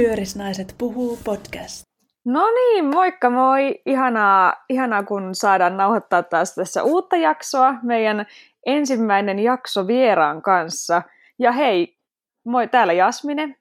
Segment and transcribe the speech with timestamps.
[0.00, 1.82] Pyörisnaiset puhuu podcast.
[2.24, 3.74] No niin, moikka moi!
[3.86, 8.26] Ihanaa, ihanaa kun saadaan nauhoittaa taas tässä uutta jaksoa, meidän
[8.66, 11.02] ensimmäinen jakso vieraan kanssa.
[11.38, 11.96] Ja hei,
[12.44, 13.56] moi, täällä Jasmine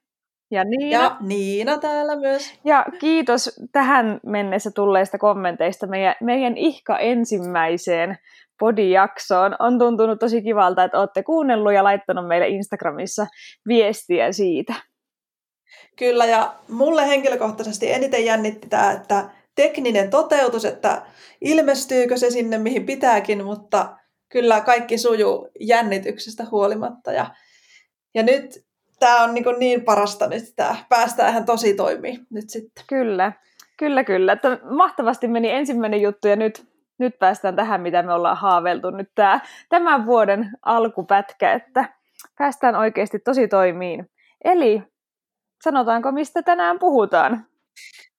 [0.52, 1.04] ja Niina.
[1.04, 2.60] Ja Niina täällä myös.
[2.66, 8.18] Ja kiitos tähän mennessä tulleista kommenteista meidän, meidän ihka ensimmäiseen
[8.60, 9.56] podijaksoon.
[9.60, 13.28] On tuntunut tosi kivalta, että olette kuunnellut ja laittanut meille Instagramissa
[13.68, 14.74] viestiä siitä.
[15.96, 21.02] Kyllä, ja mulle henkilökohtaisesti eniten jännitti tämä, että tekninen toteutus, että
[21.42, 23.98] ilmestyykö se sinne, mihin pitääkin, mutta
[24.30, 27.12] kyllä kaikki sujuu jännityksestä huolimatta.
[27.12, 27.26] Ja,
[28.16, 28.66] ja nyt
[29.00, 32.84] tämä on niin, niin parasta nyt, että päästään ihan tosi toimii nyt sitten.
[32.88, 33.32] Kyllä,
[33.78, 34.32] kyllä, kyllä.
[34.32, 36.66] Että mahtavasti meni ensimmäinen juttu ja nyt,
[36.98, 39.40] nyt päästään tähän, mitä me ollaan haaveltu nyt tämä,
[39.70, 41.94] tämän vuoden alkupätkä, että
[42.38, 44.10] päästään oikeasti tosi toimiin.
[44.44, 44.84] Eli
[45.64, 47.46] sanotaanko, mistä tänään puhutaan?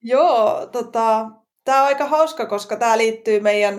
[0.03, 1.29] Joo, tota,
[1.65, 3.77] tämä on aika hauska, koska tämä liittyy meidän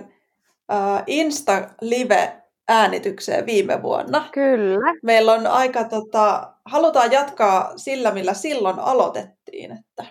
[0.73, 4.29] uh, Insta-live äänitykseen viime vuonna.
[4.33, 4.95] Kyllä.
[5.03, 9.73] Meillä on aika, tota, halutaan jatkaa sillä, millä silloin aloitettiin.
[9.73, 10.05] Että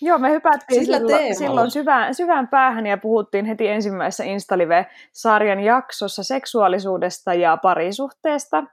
[0.00, 6.22] Joo, me hypättiin sillä silloin, silloin syvään, syvään päähän ja puhuttiin heti ensimmäisessä Instalive-sarjan jaksossa
[6.22, 8.64] seksuaalisuudesta ja parisuhteesta.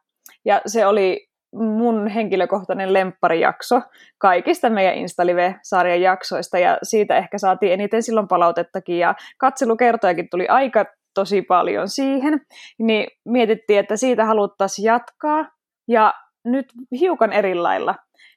[0.46, 3.82] Ja se oli mun henkilökohtainen lempparijakso
[4.18, 10.86] kaikista meidän Instalive-sarjan jaksoista, ja siitä ehkä saatiin eniten silloin palautettakin, ja katselukertojakin tuli aika
[11.14, 12.42] tosi paljon siihen,
[12.80, 15.46] niin mietittiin, että siitä haluttaisiin jatkaa,
[15.88, 16.14] ja
[16.46, 16.66] nyt
[17.00, 17.96] hiukan eri lailla.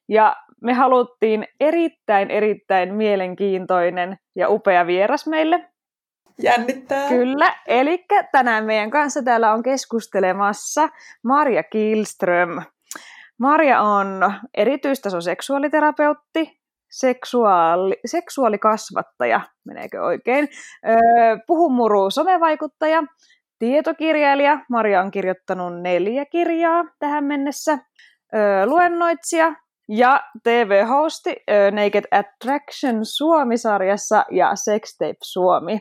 [0.08, 5.68] Ja me haluttiin erittäin, erittäin mielenkiintoinen ja upea vieras meille.
[6.42, 7.08] Jännittää.
[7.08, 10.88] Kyllä, eli tänään meidän kanssa täällä on keskustelemassa
[11.24, 12.62] Marja Kilström.
[13.38, 20.48] Marja on erityistaso seksuaaliterapeutti, seksuaali, seksuaalikasvattaja, meneekö oikein,
[20.88, 20.98] öö,
[21.46, 23.02] puhumuru somevaikuttaja,
[23.58, 27.78] tietokirjailija, Marja on kirjoittanut neljä kirjaa tähän mennessä,
[28.34, 29.54] öö, luennoitsija
[29.88, 31.36] ja TV-hosti
[31.72, 35.74] Naked Attraction Suomi-sarjassa ja Sextape Suomi.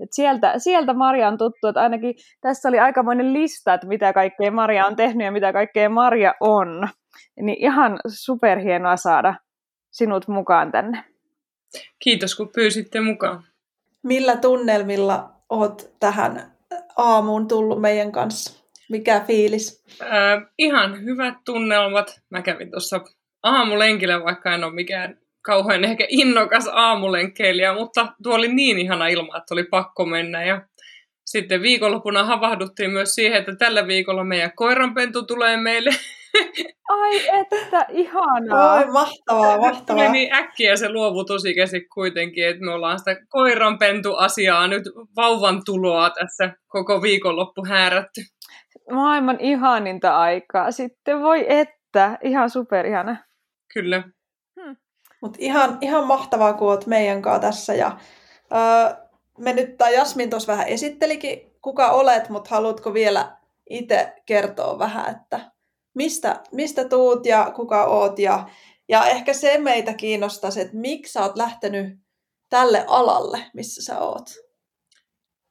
[0.00, 4.50] Et sieltä, sieltä Maria on tuttu, että ainakin tässä oli aikamoinen lista, että mitä kaikkea
[4.50, 6.88] Maria on tehnyt ja mitä kaikkea Maria on.
[7.40, 9.34] Niin ihan superhienoa saada
[9.90, 11.04] sinut mukaan tänne.
[11.98, 13.44] Kiitos, kun pyysitte mukaan.
[14.02, 16.52] Millä tunnelmilla oot tähän
[16.96, 18.64] aamuun tullut meidän kanssa?
[18.90, 19.84] Mikä fiilis?
[20.02, 20.08] Äh,
[20.58, 22.20] ihan hyvät tunnelmat.
[22.30, 23.00] Mä kävin tuossa
[23.42, 29.36] aamulenkillä, vaikka en ole mikään kauhean ehkä innokas aamulenkkeilijä, mutta tuo oli niin ihana ilma,
[29.36, 30.44] että oli pakko mennä.
[30.44, 30.62] Ja
[31.24, 35.90] sitten viikonloppuna havahduttiin myös siihen, että tällä viikolla meidän koiranpentu tulee meille
[36.88, 38.74] Ai että, ihanaa.
[38.74, 40.04] Oi, mahtavaa, mahtavaa.
[40.04, 40.88] Tuli niin äkkiä se
[41.56, 44.82] käsi kuitenkin, että me ollaan sitä koiranpentu-asiaa nyt
[45.16, 48.20] vauvan tuloa tässä koko viikonloppu häärätty.
[48.92, 53.16] Maailman ihaninta aikaa sitten, voi että, ihan superihana.
[53.74, 54.02] Kyllä.
[54.60, 54.76] Hmm.
[55.20, 57.74] Mutta ihan, ihan mahtavaa, kun olet meidän kanssa tässä.
[57.74, 57.98] Ja,
[58.52, 59.06] öö,
[59.38, 63.36] me nyt, tai Jasmin tuossa vähän esittelikin, kuka olet, mutta haluatko vielä
[63.70, 65.50] itse kertoa vähän, että
[65.94, 68.18] mistä, mistä tuut ja kuka oot.
[68.18, 68.48] Ja,
[68.88, 71.98] ja ehkä se meitä kiinnostaisi, että miksi sä oot lähtenyt
[72.48, 74.30] tälle alalle, missä sä oot.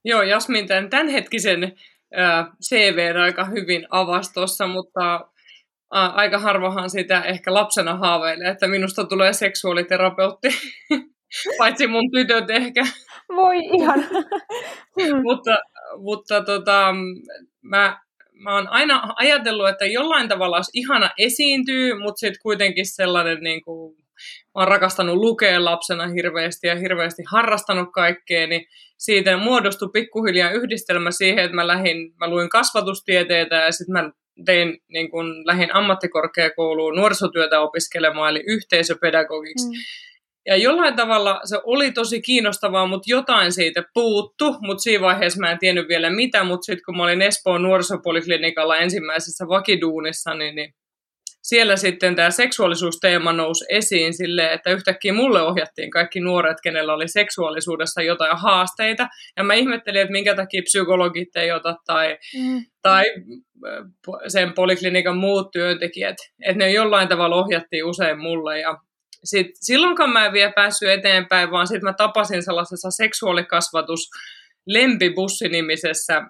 [0.06, 5.29] Joo, Jasmin tämän tämänhetkisen äh, CV aika hyvin avastossa, mutta
[5.90, 10.48] aika harvahan sitä ehkä lapsena haaveilee, että minusta tulee seksuaaliterapeutti,
[11.60, 12.86] paitsi mun tytöt ehkä.
[13.36, 14.06] Voi ihan.
[15.26, 15.58] mutta
[15.98, 16.94] mutta tota,
[17.62, 18.00] mä
[18.40, 23.62] mä oon aina ajatellut, että jollain tavalla olisi ihana esiintyy, mutta sitten kuitenkin sellainen, niin
[23.64, 23.96] kuin,
[24.46, 28.66] mä oon rakastanut lukea lapsena hirveästi ja hirveästi harrastanut kaikkea, niin
[28.98, 34.12] siitä muodostui pikkuhiljaa yhdistelmä siihen, että mä, lähdin, mä luin kasvatustieteitä ja sitten mä
[34.46, 39.68] tein, niin kun, lähdin ammattikorkeakouluun nuorisotyötä opiskelemaan, eli yhteisöpedagogiksi.
[39.68, 39.74] Mm.
[40.46, 45.52] Ja jollain tavalla se oli tosi kiinnostavaa, mutta jotain siitä puuttu, mutta siinä vaiheessa mä
[45.52, 50.74] en tiennyt vielä mitä, mutta sitten kun mä olin Espoon nuorisopoliklinikalla ensimmäisessä vakiduunissa, niin, niin
[51.50, 57.08] siellä sitten tämä seksuaalisuusteema nousi esiin sille, että yhtäkkiä mulle ohjattiin kaikki nuoret, kenellä oli
[57.08, 59.08] seksuaalisuudessa jotain haasteita.
[59.38, 62.66] Ja mä ihmettelin, että minkä takia psykologit ei ota tai, mm.
[62.82, 63.06] tai
[64.28, 66.18] sen poliklinikan muut työntekijät.
[66.46, 68.60] Että ne jollain tavalla ohjattiin usein mulle.
[68.60, 68.78] Ja
[69.24, 74.10] sit, silloinkaan mä en vielä päässyt eteenpäin, vaan sitten mä tapasin sellaisessa seksuaalikasvatus
[74.68, 76.22] lempibussi-nimisessä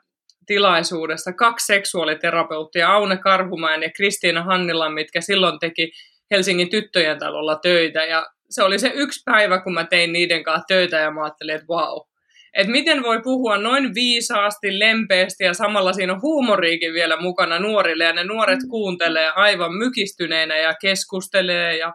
[0.49, 5.91] tilaisuudessa kaksi seksuaaliterapeuttia, Aune Karhumäen ja Kristiina Hannila, mitkä silloin teki
[6.31, 8.05] Helsingin tyttöjen talolla töitä.
[8.05, 11.55] Ja se oli se yksi päivä, kun mä tein niiden kanssa töitä ja mä ajattelin,
[11.55, 12.07] että vau, wow,
[12.53, 18.03] että miten voi puhua noin viisaasti, lempeästi ja samalla siinä on huumoriikin vielä mukana nuorille
[18.03, 18.69] ja ne nuoret mm.
[18.69, 21.93] kuuntelee aivan mykistyneenä ja keskustelee ja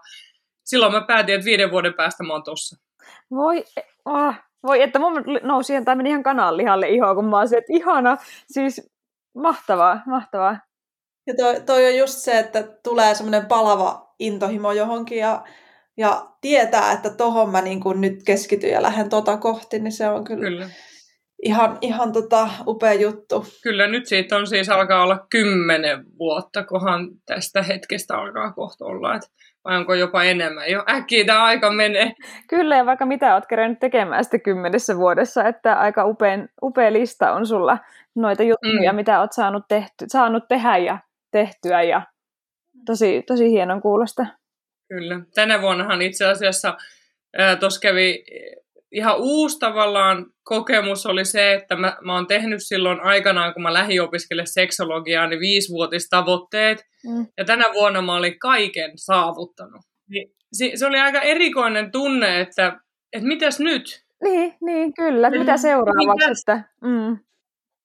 [0.65, 2.77] silloin mä päätin, että viiden vuoden päästä mä oon tossa.
[3.31, 3.65] Voi,
[4.05, 4.35] oh,
[4.67, 8.17] voi että mun nousi ihan, tai meni ihan kananlihalle iho, kun mä olisin, että ihana,
[8.47, 8.91] siis
[9.35, 10.59] mahtavaa, mahtavaa.
[11.27, 15.45] Ja toi, toi on just se, että tulee semmoinen palava intohimo johonkin ja
[15.97, 20.09] ja tietää, että tohon mä niin kun nyt keskityn ja lähden tota kohti, niin se
[20.09, 20.71] on kyllä, kyllä.
[21.43, 23.47] ihan, ihan tota upea juttu.
[23.63, 29.15] Kyllä, nyt siitä on siis alkaa olla kymmenen vuotta, kohan tästä hetkestä alkaa kohta olla,
[29.15, 29.29] että
[29.65, 30.85] vai onko jopa enemmän jo?
[30.89, 32.13] Äkkiä tämä aika menee.
[32.49, 37.33] Kyllä, ja vaikka mitä olet kerännyt tekemään sitten kymmenessä vuodessa, että aika upein, upea lista
[37.33, 37.79] on sulla
[38.15, 38.97] noita juttuja, mm.
[38.97, 40.99] mitä olet saanut, tehty, saanut tehdä ja
[41.31, 42.03] tehtyä, ja
[42.87, 44.27] tosi, tosi hienon kuulosta.
[44.89, 45.21] Kyllä.
[45.35, 46.77] Tänä vuonnahan itse asiassa
[47.61, 48.25] tuossa kävi
[48.95, 53.73] ihan uusi tavallaan kokemus oli se, että mä, mä oon tehnyt silloin aikanaan, kun mä
[53.73, 56.85] lähdin opiskelemaan seksologiaa, niin viisivuotistavoitteet.
[57.07, 57.27] Mm.
[57.39, 59.83] Ja tänä vuonna mä olin kaiken saavuttanut.
[60.09, 62.81] Niin, se, se oli aika erikoinen tunne, että,
[63.13, 64.05] että mitäs nyt?
[64.23, 65.31] Niin, niin kyllä.
[65.31, 65.59] Mitä mm.
[65.59, 66.41] seuraavaksi?
[66.41, 67.19] Että, mm.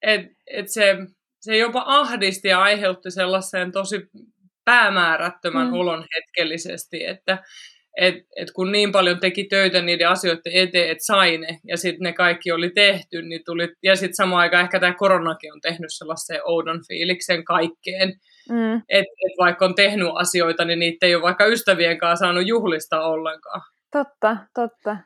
[0.02, 0.96] et, et se,
[1.42, 4.02] se jopa ahdisti ja aiheutti sellaisen tosi
[4.66, 5.74] päämäärättömän mm.
[5.74, 7.38] olon hetkellisesti, että
[7.98, 12.04] et, et kun niin paljon teki töitä niiden asioiden eteen, että sai ne, ja sitten
[12.04, 15.90] ne kaikki oli tehty, niin tuli, ja sitten samaan aikaan ehkä tämä koronakin on tehnyt
[15.94, 18.14] sellaisen oudon fiiliksen kaikkeen,
[18.50, 18.76] mm.
[18.76, 23.02] että et vaikka on tehnyt asioita, niin niitä ei ole vaikka ystävien kanssa saanut juhlista
[23.02, 23.62] ollenkaan.
[23.92, 24.98] Totta, totta.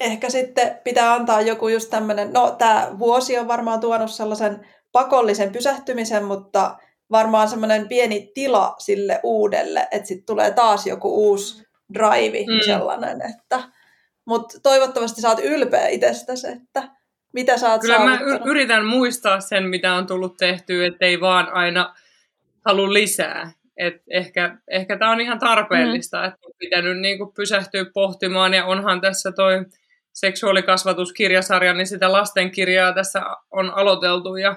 [0.00, 5.52] Ehkä sitten pitää antaa joku just tämmöinen, no tämä vuosi on varmaan tuonut sellaisen pakollisen
[5.52, 6.76] pysähtymisen, mutta
[7.10, 12.60] varmaan semmoinen pieni tila sille uudelle, että sitten tulee taas joku uusi drive mm.
[12.66, 13.62] sellainen, että
[14.24, 16.88] mutta toivottavasti saat ylpeä itsestäsi, että
[17.32, 21.94] mitä sä oot Kyllä mä yritän muistaa sen, mitä on tullut tehtyä, ettei vaan aina
[22.64, 23.52] halua lisää.
[23.76, 26.24] Et ehkä ehkä tämä on ihan tarpeellista, mm.
[26.24, 29.64] että on pitänyt niinku pysähtyä pohtimaan, ja onhan tässä toi
[30.12, 34.56] seksuaalikasvatuskirjasarja, niin sitä lastenkirjaa tässä on aloiteltu, ja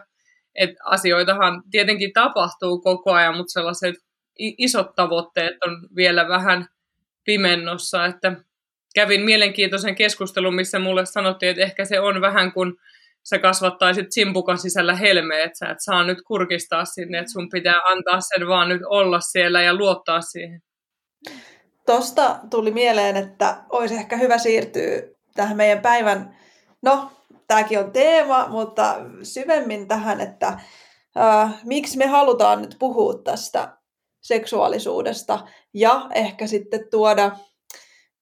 [0.55, 3.95] että asioitahan tietenkin tapahtuu koko ajan, mutta sellaiset
[4.39, 6.67] isot tavoitteet on vielä vähän
[7.23, 8.33] pimennossa, että
[8.95, 12.73] kävin mielenkiintoisen keskustelun, missä mulle sanottiin, että ehkä se on vähän kuin
[13.23, 17.79] sä kasvattaisit simpukan sisällä helmeet, että sä et saa nyt kurkistaa sinne, että sun pitää
[17.89, 20.61] antaa sen vaan nyt olla siellä ja luottaa siihen.
[21.85, 25.01] Tosta tuli mieleen, että olisi ehkä hyvä siirtyä
[25.35, 26.37] tähän meidän päivän,
[26.81, 27.11] no
[27.47, 30.47] tämäkin on teema, mutta syvemmin tähän, että
[31.17, 33.77] äh, miksi me halutaan nyt puhua tästä
[34.21, 37.31] seksuaalisuudesta ja ehkä sitten tuoda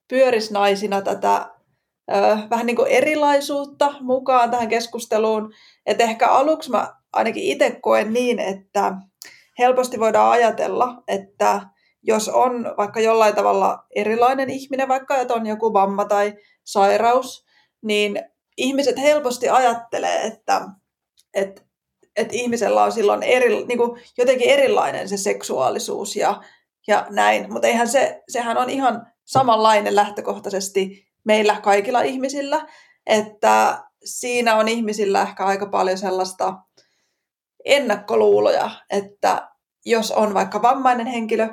[0.07, 1.35] pyörisnaisina tätä
[2.13, 5.53] äh, vähän niin kuin erilaisuutta mukaan tähän keskusteluun.
[5.85, 8.93] Että ehkä aluksi mä ainakin itse koen niin, että
[9.59, 11.61] helposti voidaan ajatella, että
[12.03, 17.45] jos on vaikka jollain tavalla erilainen ihminen, vaikka että on joku vamma tai sairaus,
[17.81, 18.23] niin
[18.57, 20.61] ihmiset helposti ajattelee, että,
[21.33, 21.61] että,
[22.19, 26.41] että ihmisellä on silloin eri, niin kuin jotenkin erilainen se seksuaalisuus ja,
[26.87, 32.67] ja näin, mutta eihän se, sehän on ihan samanlainen lähtökohtaisesti meillä kaikilla ihmisillä,
[33.05, 36.53] että siinä on ihmisillä ehkä aika paljon sellaista
[37.65, 39.49] ennakkoluuloja, että
[39.85, 41.49] jos on vaikka vammainen henkilö,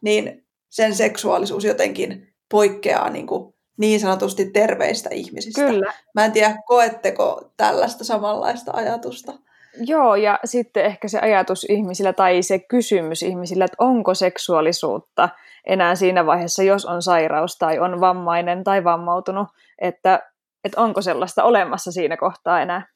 [0.00, 5.60] niin sen seksuaalisuus jotenkin poikkeaa niin kuin niin sanotusti terveistä ihmisistä.
[5.60, 5.92] Kyllä.
[6.14, 9.32] Mä en tiedä, koetteko tällaista samanlaista ajatusta?
[9.80, 15.28] Joo, ja sitten ehkä se ajatus ihmisillä tai se kysymys ihmisillä, että onko seksuaalisuutta
[15.66, 19.48] enää siinä vaiheessa, jos on sairaus tai on vammainen tai vammautunut,
[19.80, 20.20] että,
[20.64, 22.86] että onko sellaista olemassa siinä kohtaa enää.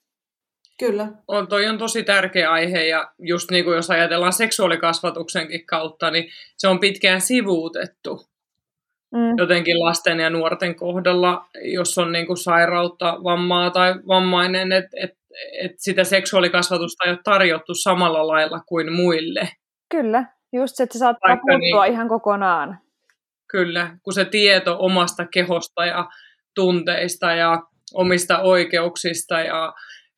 [0.79, 1.09] Kyllä.
[1.29, 6.31] On, toi on tosi tärkeä aihe ja just niin kuin jos ajatellaan seksuaalikasvatuksenkin kautta, niin
[6.57, 8.27] se on pitkään sivuutettu
[9.15, 9.35] mm.
[9.39, 15.20] jotenkin lasten ja nuorten kohdalla, jos on niin kuin sairautta, vammaa tai vammainen, että et,
[15.63, 19.49] et sitä seksuaalikasvatusta ei ole tarjottu samalla lailla kuin muille.
[19.89, 22.79] Kyllä, just se, että se saattaa puuttua niin, ihan kokonaan.
[23.51, 26.09] Kyllä, kun se tieto omasta kehosta ja
[26.55, 27.63] tunteista ja
[27.95, 29.73] omista oikeuksista ja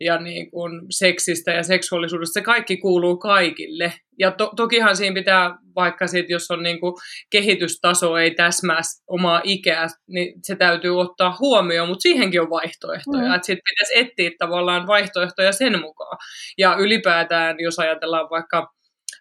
[0.05, 2.33] ja niin kuin seksistä ja seksuaalisuudesta.
[2.33, 3.93] Se kaikki kuuluu kaikille.
[4.19, 6.95] Ja to, tokihan siinä pitää, vaikka sit, jos on niin kuin
[7.31, 13.29] kehitystaso ei täsmää omaa ikää, niin se täytyy ottaa huomioon, mutta siihenkin on vaihtoehtoja.
[13.29, 13.41] Mm.
[13.43, 16.19] Sitten pitäisi etsiä tavallaan vaihtoehtoja sen mukaan.
[16.59, 18.73] Ja ylipäätään, jos ajatellaan vaikka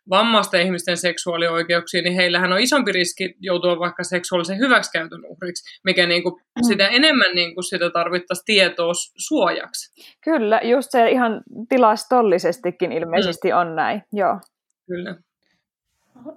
[0.09, 6.23] vammaisten ihmisten seksuaalioikeuksiin, niin heillähän on isompi riski joutua vaikka seksuaalisen hyväksikäytön uhriksi, mikä niin
[6.23, 6.67] kuin mm.
[6.67, 9.93] sitä enemmän niin kuin sitä tarvittaisiin tietoa suojaksi.
[10.23, 13.57] Kyllä, just se ihan tilastollisestikin ilmeisesti mm.
[13.57, 14.39] on näin, joo.
[14.87, 15.15] Kyllä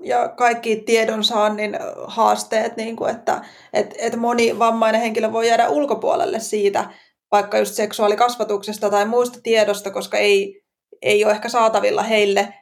[0.01, 3.41] ja kaikki tiedonsaannin haasteet, niin kuin, että
[3.73, 6.85] et, et moni vammainen henkilö voi jäädä ulkopuolelle siitä,
[7.33, 10.63] vaikka just seksuaalikasvatuksesta tai muista tiedosta, koska ei,
[11.03, 12.55] ei ole ehkä saatavilla heille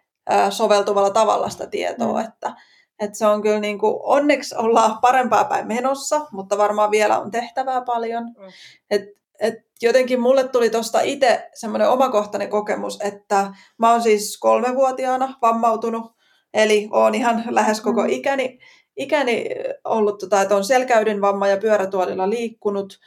[0.50, 2.20] soveltuvalla tavalla sitä tietoa.
[2.20, 2.28] Mm.
[2.28, 2.54] Että,
[3.00, 7.30] että se on kyllä niin kuin, onneksi ollaan parempaa päin menossa, mutta varmaan vielä on
[7.30, 8.24] tehtävää paljon.
[8.24, 8.52] Mm.
[8.90, 9.02] Et,
[9.40, 16.12] et jotenkin mulle tuli tuosta itse semmoinen omakohtainen kokemus, että mä oon siis kolmevuotiaana vammautunut
[16.54, 18.08] Eli olen ihan lähes koko mm.
[18.08, 18.58] ikäni,
[18.96, 19.44] ikäni
[19.84, 22.98] ollut, tota, että on selkäydin vamma ja pyörätuolilla liikkunut.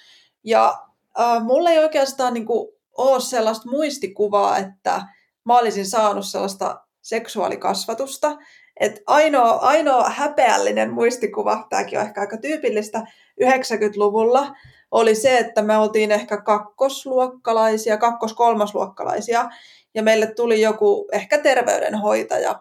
[0.44, 0.78] Ja
[1.20, 5.02] äh, mulla ei oikeastaan niin kuin, ole sellaista muistikuvaa, että
[5.46, 8.38] mä olisin saanut sellaista seksuaalikasvatusta.
[8.80, 13.00] Et ainoa, ainoa häpeällinen muistikuva, tämäkin on ehkä aika tyypillistä
[13.44, 14.56] 90-luvulla,
[14.92, 19.50] oli se, että me oltiin ehkä kakkosluokkalaisia, kakkos-kolmasluokkalaisia,
[19.94, 22.60] ja meille tuli joku ehkä terveydenhoitaja,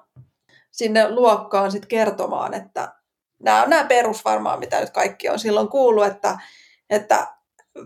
[0.71, 2.93] sinne luokkaan sit kertomaan, että
[3.43, 6.39] nämä on nämä perus varmaan, mitä nyt kaikki on silloin kuullut, että,
[6.91, 7.27] että,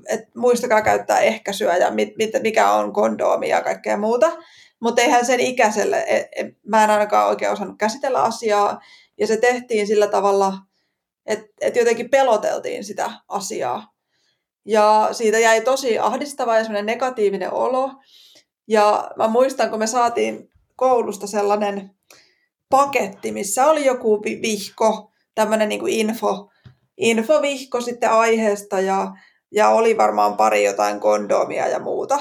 [0.08, 4.32] että muistakaa käyttää ehkäisyä ja mit, mit, mikä on kondoomi ja kaikkea muuta.
[4.80, 8.80] Mutta eihän sen ikäiselle, e, e, mä en ainakaan oikein osannut käsitellä asiaa,
[9.18, 10.58] ja se tehtiin sillä tavalla,
[11.26, 13.92] että et jotenkin peloteltiin sitä asiaa.
[14.64, 17.90] Ja siitä jäi tosi ahdistava ja semmoinen negatiivinen olo.
[18.68, 21.90] Ja mä muistan, kun me saatiin koulusta sellainen
[22.70, 26.50] paketti, missä oli joku vihko, tämmöinen niin info,
[26.96, 29.12] infovihko sitten aiheesta ja,
[29.52, 32.18] ja oli varmaan pari jotain kondomia ja muuta.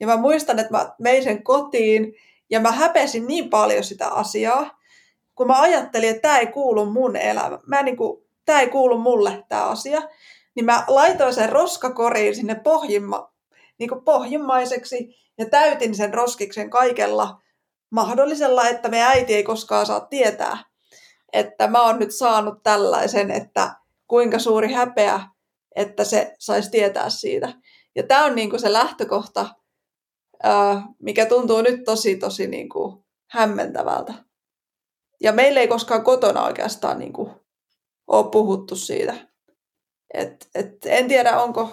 [0.00, 2.14] Ja mä muistan, että mä vein sen kotiin
[2.50, 4.78] ja mä häpesin niin paljon sitä asiaa,
[5.34, 7.60] kun mä ajattelin, että tämä ei kuulu mun elämään.
[7.66, 10.02] Mä niin kuin, tämä ei kuulu mulle tämä asia.
[10.54, 13.32] Niin mä laitoin sen roskakoriin sinne pohjimma,
[13.78, 17.40] niin kuin pohjimmaiseksi ja täytin sen roskiksen kaikella
[17.90, 20.58] mahdollisella, että me äiti ei koskaan saa tietää,
[21.32, 23.74] että mä oon nyt saanut tällaisen, että
[24.06, 25.20] kuinka suuri häpeä,
[25.76, 27.52] että se saisi tietää siitä.
[27.96, 29.46] Ja tämä on niinku se lähtökohta,
[30.98, 34.14] mikä tuntuu nyt tosi, tosi niinku hämmentävältä.
[35.20, 37.30] Ja meillä ei koskaan kotona oikeastaan niinku
[38.06, 39.14] ole puhuttu siitä.
[40.14, 41.72] Et, et en tiedä, onko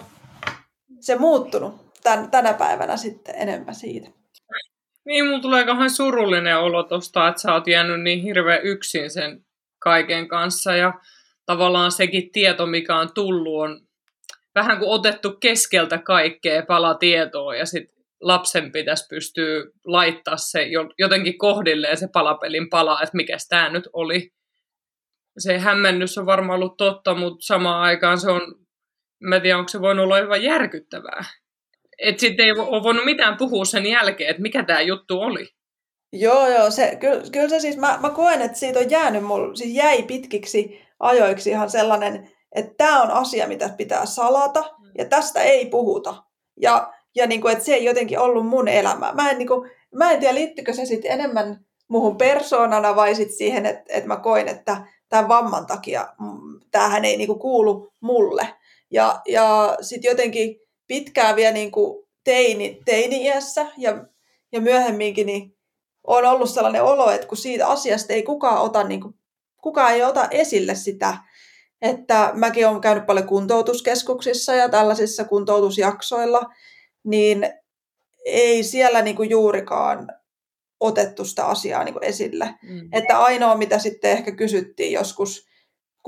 [1.00, 4.08] se muuttunut tän, tänä päivänä sitten enemmän siitä.
[5.04, 9.46] Niin, mulla tulee kauhean surullinen olo tosta, että sä oot jäänyt niin hirveän yksin sen
[9.78, 10.76] kaiken kanssa.
[10.76, 10.92] Ja
[11.46, 13.86] tavallaan sekin tieto, mikä on tullut, on
[14.54, 20.66] vähän kuin otettu keskeltä kaikkea palatietoa ja sitten lapsen pitäisi pystyä laittaa se
[20.98, 24.30] jotenkin kohdilleen se palapelin pala, että mikä tämä nyt oli.
[25.38, 28.40] Se hämmennys on varmaan ollut totta, mutta samaan aikaan se on,
[29.20, 31.24] mä tiedän, onko se voinut olla hyvin järkyttävää.
[31.98, 35.48] Että sitten ei ole voinut mitään puhua sen jälkeen, että mikä tämä juttu oli.
[36.12, 36.70] Joo, joo.
[36.70, 40.02] Se, kyllä, kyllä se siis, mä, mä koen, että siitä on jäänyt mulle, siis jäi
[40.02, 44.64] pitkiksi ajoiksi ihan sellainen, että tämä on asia, mitä pitää salata,
[44.98, 46.22] ja tästä ei puhuta.
[46.60, 49.12] Ja, ja niin kuin, että se ei jotenkin ollut mun elämä.
[49.12, 53.36] Mä en, niin kuin, mä en tiedä, liittyykö se sitten enemmän muhun persoonana vai sitten
[53.36, 56.08] siihen, että, että mä koin, että tämän vamman takia
[56.70, 58.48] tämähän ei niin kuin kuulu mulle.
[58.90, 64.04] Ja, ja sitten jotenkin pitkään vielä niin kuin teini, teini-iässä ja,
[64.52, 65.56] ja myöhemminkin niin
[66.06, 69.14] on ollut sellainen olo, että kun siitä asiasta ei kukaan ota, niin kuin,
[69.62, 71.16] kukaan ei ota esille sitä,
[71.82, 76.42] että mäkin olen käynyt paljon kuntoutuskeskuksissa ja tällaisissa kuntoutusjaksoilla,
[77.06, 77.50] niin
[78.24, 80.08] ei siellä niin kuin juurikaan
[80.80, 82.54] otettu sitä asiaa niin kuin esille.
[82.62, 82.88] Mm.
[82.92, 85.46] Että ainoa, mitä sitten ehkä kysyttiin joskus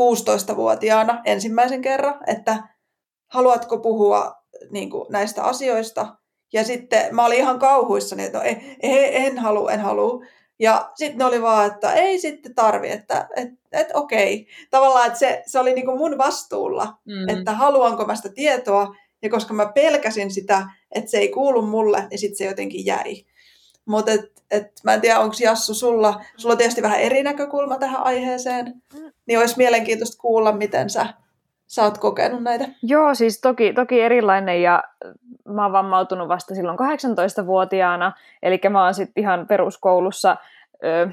[0.00, 2.62] 16-vuotiaana ensimmäisen kerran, että
[3.26, 4.32] haluatko puhua
[4.70, 6.16] niin kuin näistä asioista.
[6.52, 10.24] Ja sitten mä olin ihan kauhuissani, että no, en, en halua, en halua.
[10.58, 14.46] Ja sitten ne oli vaan, että ei sitten tarvi, että et, et, okei.
[14.70, 17.38] Tavallaan, että se, se oli niin kuin mun vastuulla, mm.
[17.38, 18.94] että haluanko mä sitä tietoa.
[19.22, 23.25] Ja koska mä pelkäsin sitä, että se ei kuulu mulle, niin sitten se jotenkin jäi.
[23.84, 27.78] Mutta et, et, mä en tiedä, onko Jassu sulla, sulla on tietysti vähän eri näkökulma
[27.78, 29.12] tähän aiheeseen, mm.
[29.26, 31.06] niin olisi mielenkiintoista kuulla, miten sä
[31.68, 32.68] sä oot kokenut näitä?
[32.82, 34.82] Joo, siis toki, toki erilainen ja
[35.48, 40.37] mä oon vammautunut vasta silloin 18-vuotiaana, eli mä oon sitten ihan peruskoulussa
[40.84, 41.08] ö,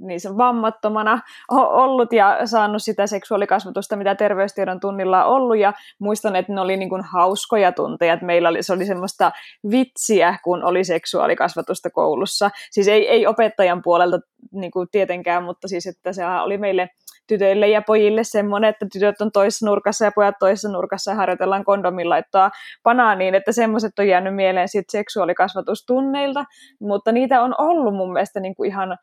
[0.00, 5.58] niin se vammattomana ollut ja saanut sitä seksuaalikasvatusta, mitä terveystiedon tunnilla on ollut.
[5.58, 9.32] Ja muistan, että ne oli niin kuin hauskoja tunteja, että meillä oli, se oli semmoista
[9.70, 12.50] vitsiä, kun oli seksuaalikasvatusta koulussa.
[12.70, 14.18] Siis ei, ei opettajan puolelta
[14.52, 16.88] niin kuin tietenkään, mutta siis että se oli meille
[17.26, 21.64] tytöille ja pojille semmoinen, että tytöt on toisessa nurkassa ja pojat toisessa nurkassa ja harjoitellaan
[21.64, 22.50] kondomin laittoa
[23.16, 26.44] niin, että semmoiset on jäänyt mieleen siitä seksuaalikasvatustunneilta,
[26.80, 28.98] mutta niitä on ollut mun mielestä niin kuin ihan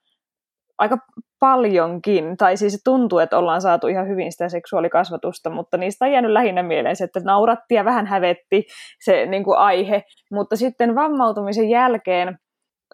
[0.77, 0.97] aika
[1.39, 6.31] paljonkin, tai siis tuntuu, että ollaan saatu ihan hyvin sitä seksuaalikasvatusta, mutta niistä on jäänyt
[6.31, 8.65] lähinnä mieleen se, että nauratti ja vähän hävetti
[9.03, 12.37] se niin kuin aihe, mutta sitten vammautumisen jälkeen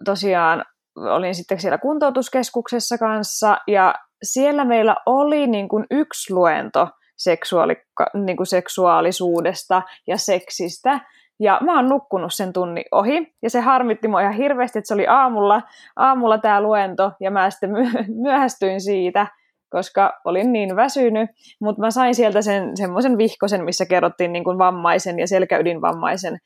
[0.04, 0.64] tosiaan
[0.96, 7.76] olin sitten siellä kuntoutuskeskuksessa kanssa, ja siellä meillä oli niin kuin yksi luento seksuaali,
[8.14, 11.00] niin kuin seksuaalisuudesta ja seksistä,
[11.42, 14.94] ja mä oon nukkunut sen tunnin ohi, ja se harmitti mua ihan hirveästi, että se
[14.94, 15.62] oli aamulla,
[15.96, 17.70] aamulla tämä luento, ja mä sitten
[18.22, 19.26] myöhästyin siitä,
[19.70, 21.30] koska olin niin väsynyt,
[21.60, 26.38] mutta mä sain sieltä sen semmoisen vihkosen, missä kerrottiin niin kuin vammaisen ja selkäydinvammaisen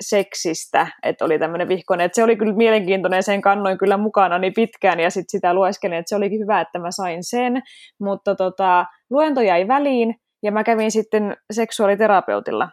[0.00, 2.04] seksistä, että oli tämmöinen vihkonen.
[2.04, 5.98] Että se oli kyllä mielenkiintoinen, sen kannoin kyllä mukana niin pitkään ja sitten sitä lueskelin,
[5.98, 7.62] että se olikin hyvä, että mä sain sen.
[8.00, 12.68] Mutta tota, luento jäi väliin ja mä kävin sitten seksuaaliterapeutilla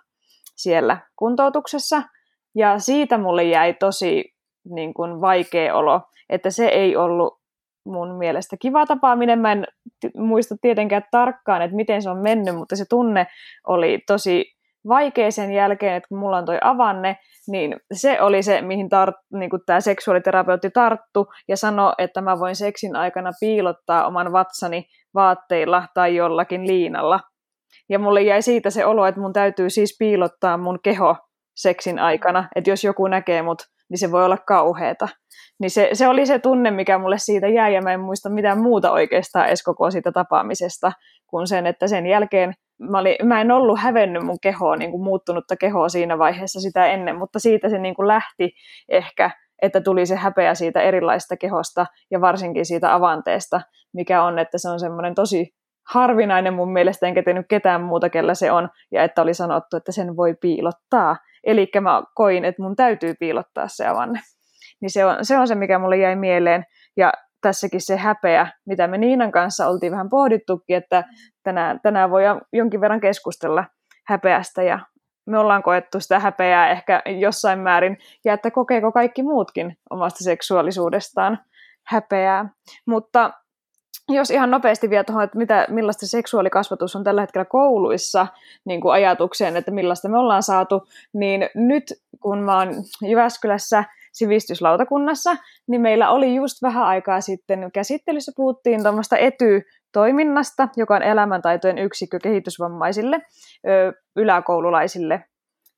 [0.55, 2.01] siellä kuntoutuksessa.
[2.55, 4.33] Ja siitä mulle jäi tosi
[4.69, 7.39] niin kuin, vaikea olo, että se ei ollut
[7.85, 9.39] mun mielestä kiva tapaaminen.
[9.39, 9.67] Mä en
[10.17, 13.27] muista tietenkään tarkkaan, että miten se on mennyt, mutta se tunne
[13.67, 14.45] oli tosi
[14.87, 17.17] vaikea sen jälkeen, että kun mulla on toi avanne,
[17.47, 22.55] niin se oli se, mihin tar- niin tämä seksuaaliterapeutti tarttu ja sanoi, että mä voin
[22.55, 27.19] seksin aikana piilottaa oman vatsani vaatteilla tai jollakin liinalla.
[27.93, 31.15] Ja mulle jäi siitä se olo, että mun täytyy siis piilottaa mun keho
[31.55, 35.07] seksin aikana, että jos joku näkee mut, niin se voi olla kauheeta.
[35.59, 38.61] Niin se, se oli se tunne, mikä mulle siitä jäi, ja mä en muista mitään
[38.61, 40.91] muuta oikeastaan edes koko siitä tapaamisesta,
[41.27, 42.53] kuin sen, että sen jälkeen
[42.89, 46.85] mä, olin, mä en ollut hävennyt mun kehoa, niin kuin muuttunutta kehoa siinä vaiheessa sitä
[46.85, 48.51] ennen, mutta siitä se niin kuin lähti
[48.89, 49.31] ehkä,
[49.61, 53.61] että tuli se häpeä siitä erilaista kehosta ja varsinkin siitä avanteesta,
[53.93, 55.53] mikä on, että se on semmoinen tosi
[55.89, 59.91] harvinainen mun mielestä, enkä tehnyt ketään muuta, kellä se on, ja että oli sanottu, että
[59.91, 61.15] sen voi piilottaa.
[61.43, 64.19] Eli mä koin, että mun täytyy piilottaa se avanne.
[64.81, 66.65] Niin se on, se on se, mikä mulle jäi mieleen.
[66.97, 71.03] Ja tässäkin se häpeä, mitä me Niinan kanssa oltiin vähän pohdittukin, että
[71.43, 73.65] tänään, tänään voi jonkin verran keskustella
[74.07, 74.79] häpeästä ja
[75.25, 81.39] me ollaan koettu sitä häpeää ehkä jossain määrin, ja että kokeeko kaikki muutkin omasta seksuaalisuudestaan
[81.87, 82.49] häpeää.
[82.87, 83.31] Mutta
[84.09, 88.27] jos ihan nopeasti vielä tuohon, että mitä, millaista seksuaalikasvatus on tällä hetkellä kouluissa
[88.65, 91.83] niin kuin ajatukseen, että millaista me ollaan saatu, niin nyt
[92.19, 92.69] kun mä oon
[93.01, 95.37] Jyväskylässä sivistyslautakunnassa,
[95.67, 102.19] niin meillä oli just vähän aikaa sitten käsittelyssä puhuttiin tuommoista ety-toiminnasta, joka on elämäntaitojen yksikkö
[102.23, 103.21] kehitysvammaisille
[103.67, 105.23] ö, yläkoululaisille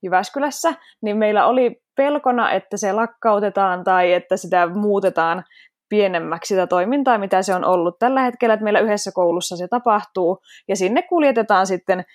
[0.04, 5.44] Jyväskylässä, niin meillä oli pelkona, että se lakkautetaan tai että sitä muutetaan
[5.89, 10.38] pienemmäksi sitä toimintaa, mitä se on ollut tällä hetkellä, että meillä yhdessä koulussa se tapahtuu,
[10.67, 12.06] ja sinne kuljetetaan sitten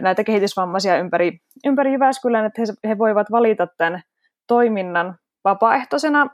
[0.00, 4.02] näitä kehitysvammaisia ympäri, ympäri Jyväskylän, että he, he voivat valita tämän
[4.46, 6.26] toiminnan vapaaehtoisena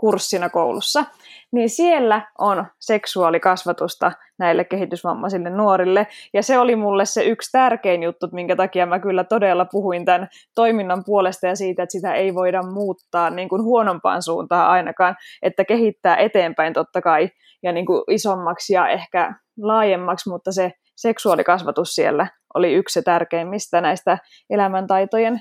[0.00, 1.04] kurssina koulussa,
[1.52, 6.06] niin siellä on seksuaalikasvatusta näille kehitysvammaisille nuorille.
[6.34, 10.28] Ja se oli mulle se yksi tärkein juttu, minkä takia mä kyllä todella puhuin tämän
[10.54, 15.64] toiminnan puolesta ja siitä, että sitä ei voida muuttaa niin kuin huonompaan suuntaan ainakaan, että
[15.64, 17.28] kehittää eteenpäin totta kai
[17.62, 23.80] ja niin kuin isommaksi ja ehkä laajemmaksi, mutta se seksuaalikasvatus siellä oli yksi se tärkeimmistä
[23.80, 24.18] näistä
[24.50, 25.40] elämäntaitojen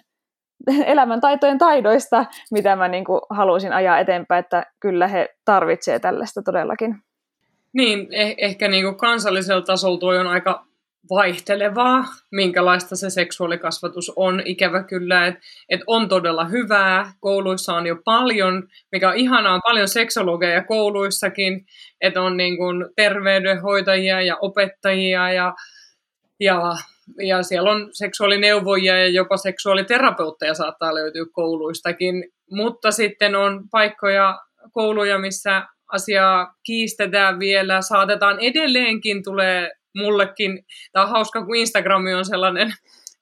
[0.86, 6.96] elämäntaitojen taidoista, mitä mä niin kuin halusin ajaa eteenpäin, että kyllä he tarvitsevat tällaista todellakin.
[7.74, 10.70] Niin, eh- ehkä niin kuin kansallisella tasolla tuo on aika
[11.10, 14.42] vaihtelevaa, minkälaista se seksuaalikasvatus on.
[14.46, 17.12] Ikävä kyllä, että et on todella hyvää.
[17.20, 21.66] Kouluissa on jo paljon, mikä on ihanaa, paljon seksologeja kouluissakin,
[22.02, 25.54] että on niin kuin terveydenhoitajia ja opettajia ja,
[26.40, 26.62] ja
[27.18, 34.40] ja siellä on seksuaalineuvojia ja jopa seksuaaliterapeutteja saattaa löytyä kouluistakin, mutta sitten on paikkoja,
[34.72, 42.26] kouluja, missä asiaa kiistetään vielä, saatetaan edelleenkin tulee mullekin, tämä on hauska, kun Instagram on
[42.26, 42.74] sellainen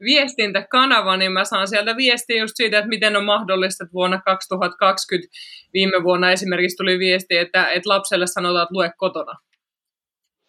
[0.04, 5.28] viestintäkanava, niin mä saan sieltä viestiä just siitä, että miten on mahdollista, että vuonna 2020
[5.74, 9.34] viime vuonna esimerkiksi tuli viesti, että, että lapselle sanotaan, että lue kotona.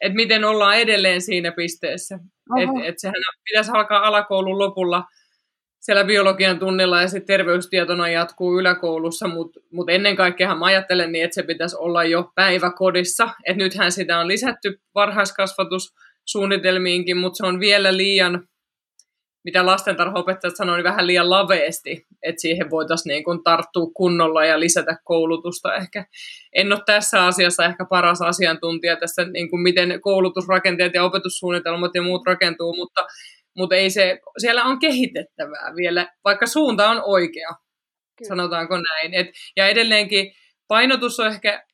[0.00, 2.18] Että miten ollaan edelleen siinä pisteessä.
[2.56, 5.04] Että et sehän pitäisi alkaa alakoulun lopulla
[5.80, 11.24] siellä biologian tunnilla ja sitten terveystietona jatkuu yläkoulussa, mutta mut ennen kaikkea mä ajattelen niin,
[11.24, 13.28] että se pitäisi olla jo päiväkodissa.
[13.46, 18.48] Et nythän sitä on lisätty varhaiskasvatussuunnitelmiinkin, mutta se on vielä liian
[19.48, 24.60] mitä lastentarhaopettajat sanoo, niin vähän liian laveesti, että siihen voitaisiin niin kuin tarttua kunnolla ja
[24.60, 26.06] lisätä koulutusta ehkä.
[26.52, 32.02] En ole tässä asiassa ehkä paras asiantuntija tässä, niin kuin miten koulutusrakenteet ja opetussuunnitelmat ja
[32.02, 33.06] muut rakentuu, mutta,
[33.56, 38.28] mutta ei se, siellä on kehitettävää vielä, vaikka suunta on oikea, Kyllä.
[38.28, 39.14] sanotaanko näin.
[39.14, 40.32] Et, ja edelleenkin
[40.68, 41.64] painotus on ehkä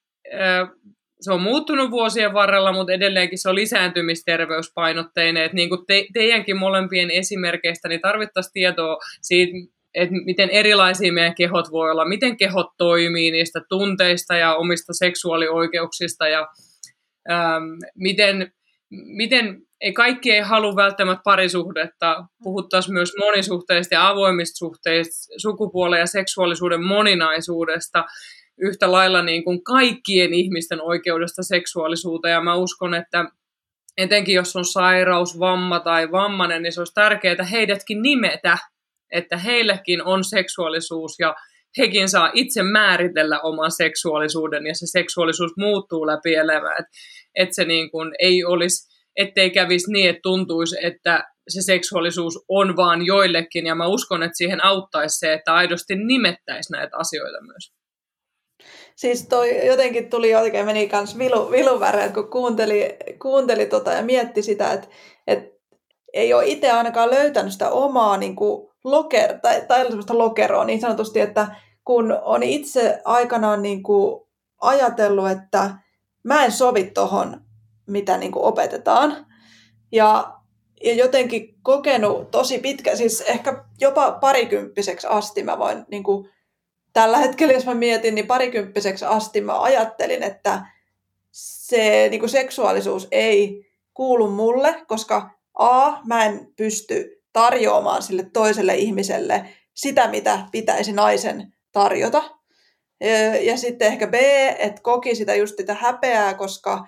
[1.24, 5.44] se on muuttunut vuosien varrella, mutta edelleenkin se on lisääntymisterveyspainotteinen.
[5.44, 9.52] Että niin kuin te, teidänkin molempien esimerkkeistä, niin tarvittaisiin tietoa siitä,
[9.94, 16.28] että miten erilaisia meidän kehot voi olla, miten kehot toimii niistä tunteista ja omista seksuaalioikeuksista
[16.28, 16.48] ja
[17.30, 18.52] ähm, miten,
[18.90, 22.24] miten ei kaikki ei halua välttämättä parisuhdetta.
[22.42, 28.04] Puhuttaisiin myös monisuhteista ja avoimista suhteista, sukupuolen ja seksuaalisuuden moninaisuudesta
[28.60, 32.32] yhtä lailla niin kuin kaikkien ihmisten oikeudesta seksuaalisuuteen.
[32.32, 33.24] Ja mä uskon, että
[33.96, 38.58] etenkin jos on sairaus, vamma tai vammainen, niin se olisi tärkeää heidätkin nimetä,
[39.12, 41.34] että heillekin on seksuaalisuus ja
[41.78, 46.76] hekin saa itse määritellä oman seksuaalisuuden ja se seksuaalisuus muuttuu läpi elämää.
[46.78, 46.90] Että
[47.34, 52.76] et se niin kuin ei olisi, ettei kävisi niin, että tuntuisi, että se seksuaalisuus on
[52.76, 57.73] vaan joillekin ja mä uskon, että siihen auttaisi se, että aidosti nimettäisi näitä asioita myös.
[58.96, 64.42] Siis toi jotenkin tuli oikein, meni kans vilu, viluväreet, kun kuunteli, kuunteli tota ja mietti
[64.42, 64.88] sitä, että
[65.26, 65.54] et
[66.12, 70.80] ei ole itse ainakaan löytänyt sitä omaa niin kuin loker, tai, tai sellaista lokeroa niin
[70.80, 74.26] sanotusti, että kun on itse aikanaan niin kuin
[74.60, 75.70] ajatellut, että
[76.22, 77.40] mä en sovi tohon,
[77.86, 79.26] mitä niin kuin opetetaan,
[79.92, 80.34] ja,
[80.84, 86.28] ja jotenkin kokenut tosi pitkä, siis ehkä jopa parikymppiseksi asti mä voin niin kuin
[86.94, 90.66] tällä hetkellä, jos mä mietin, niin parikymppiseksi asti mä ajattelin, että
[91.32, 98.74] se niin kuin seksuaalisuus ei kuulu mulle, koska A, mä en pysty tarjoamaan sille toiselle
[98.74, 102.22] ihmiselle sitä, mitä pitäisi naisen tarjota.
[103.40, 104.14] Ja sitten ehkä B,
[104.58, 106.86] että koki sitä just sitä häpeää, koska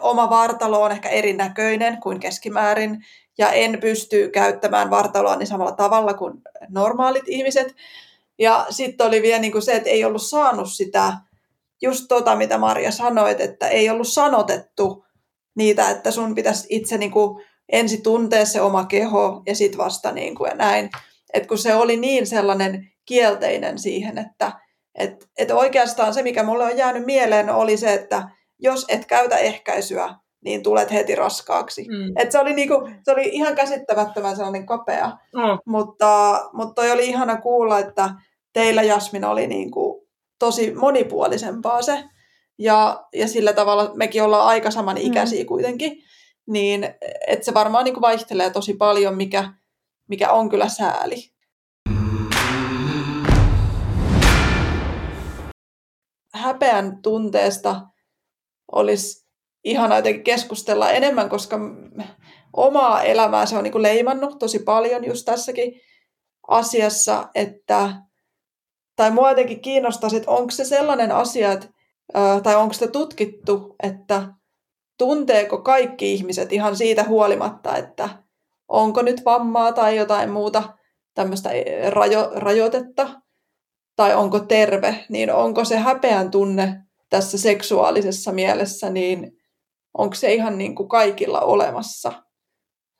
[0.00, 3.04] oma vartalo on ehkä erinäköinen kuin keskimäärin,
[3.38, 6.34] ja en pysty käyttämään vartaloa niin samalla tavalla kuin
[6.68, 7.74] normaalit ihmiset.
[8.38, 11.12] Ja sitten oli vielä niin kuin se, että ei ollut saanut sitä,
[11.82, 15.04] just tota mitä Marja sanoit, että ei ollut sanotettu
[15.56, 20.12] niitä, että sun pitäisi itse niin kuin ensi tuntea se oma keho ja sitten vasta
[20.12, 20.90] niin kuin ja näin.
[21.34, 24.52] Et kun se oli niin sellainen kielteinen siihen, että
[24.94, 29.38] et, et oikeastaan se, mikä mulle on jäänyt mieleen, oli se, että jos et käytä
[29.38, 30.14] ehkäisyä,
[30.46, 31.86] niin tulet heti raskaaksi.
[31.88, 32.12] Mm.
[32.16, 35.06] Et se, oli niinku, se oli ihan käsittämättömän sellainen kapea.
[35.34, 35.58] Oh.
[35.66, 38.10] Mutta, mutta toi oli ihana kuulla, että
[38.52, 42.04] teillä Jasmin oli niinku tosi monipuolisempaa se.
[42.58, 45.46] Ja, ja sillä tavalla mekin ollaan aika saman ikäisiä mm.
[45.46, 46.02] kuitenkin.
[46.46, 46.84] Niin
[47.26, 49.52] että se varmaan niinku vaihtelee tosi paljon, mikä,
[50.08, 51.16] mikä on kyllä sääli.
[56.34, 57.80] Häpeän tunteesta
[58.72, 59.25] olisi
[59.66, 61.58] ihana jotenkin keskustella enemmän, koska
[62.52, 65.80] omaa elämää se on niin kuin leimannut tosi paljon just tässäkin
[66.48, 67.92] asiassa, että
[68.96, 71.68] tai mua jotenkin kiinnostaisi, että onko se sellainen asia, että,
[72.42, 74.22] tai onko sitä tutkittu, että
[74.98, 78.08] tunteeko kaikki ihmiset ihan siitä huolimatta, että
[78.68, 80.62] onko nyt vammaa tai jotain muuta
[81.14, 83.08] tämmöistä e, rajo, rajoitetta,
[83.96, 89.35] tai onko terve, niin onko se häpeän tunne tässä seksuaalisessa mielessä, niin
[89.98, 92.12] onko se ihan niin kuin kaikilla olemassa.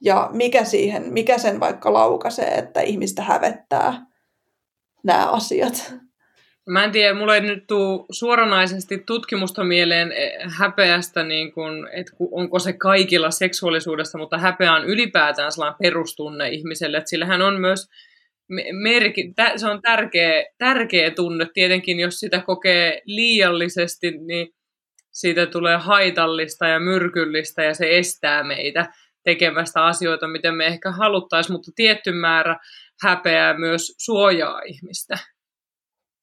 [0.05, 4.07] Ja mikä, siihen, mikä sen vaikka laukaisee, että ihmistä hävettää
[5.05, 5.95] nämä asiat.
[6.69, 12.13] Mä en tiedä, mulle ei nyt tule suoranaisesti tutkimusta mieleen eh, häpeästä, niin kun, että
[12.31, 17.89] onko se kaikilla seksuaalisuudessa, mutta häpeä on ylipäätään sellainen perustunne ihmiselle, että sillähän on myös
[18.73, 21.47] merki, se on tärkeä, tärkeä tunne.
[21.55, 24.49] Tietenkin, jos sitä kokee liiallisesti, niin
[25.17, 28.87] siitä tulee haitallista ja myrkyllistä ja se estää meitä
[29.25, 32.57] tekemästä asioita, miten me ehkä haluttaisiin, mutta tietty määrä
[33.03, 35.19] häpeää myös suojaa ihmistä.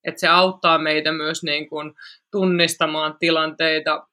[0.03, 1.93] Että se auttaa meitä myös niin kuin
[2.32, 4.08] tunnistamaan tilanteita.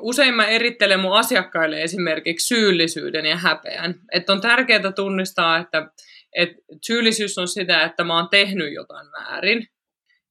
[0.00, 3.94] Usein mä erittelen mun asiakkaille esimerkiksi syyllisyyden ja häpeän.
[4.12, 5.90] Että on tärkeää tunnistaa, että,
[6.36, 9.68] että syyllisyys on sitä, että mä oon tehnyt jotain väärin.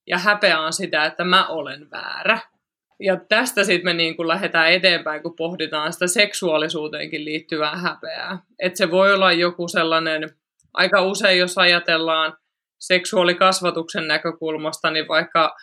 [0.08, 2.40] Ja häpeä on sitä, että mä olen väärä.
[3.00, 8.40] Ja tästä sitten me niin kuin lähdetään eteenpäin, kun pohditaan sitä seksuaalisuuteenkin liittyvää häpeää.
[8.60, 10.30] Että se voi olla joku sellainen
[10.74, 12.34] aika usein, jos ajatellaan
[12.80, 15.56] seksuaalikasvatuksen näkökulmasta, niin vaikka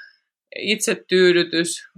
[0.59, 1.89] itsetyydytys,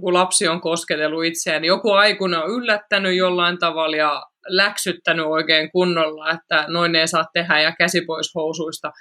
[0.00, 5.70] kun lapsi on kosketellut itseään, niin joku aikuinen on yllättänyt jollain tavalla ja läksyttänyt oikein
[5.70, 8.92] kunnolla, että noin ei saa tehdä ja käsi pois housuista,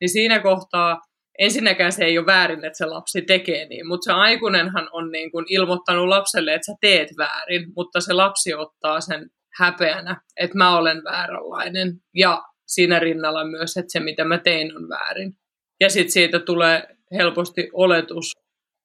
[0.00, 1.00] niin siinä kohtaa
[1.38, 5.30] ensinnäkään se ei ole väärin, että se lapsi tekee niin, mutta se aikuinenhan on niin
[5.30, 10.78] kuin ilmoittanut lapselle, että sä teet väärin, mutta se lapsi ottaa sen häpeänä, että mä
[10.78, 15.36] olen vääränlainen ja siinä rinnalla myös, että se mitä mä tein on väärin.
[15.80, 18.32] Ja sitten siitä tulee helposti oletus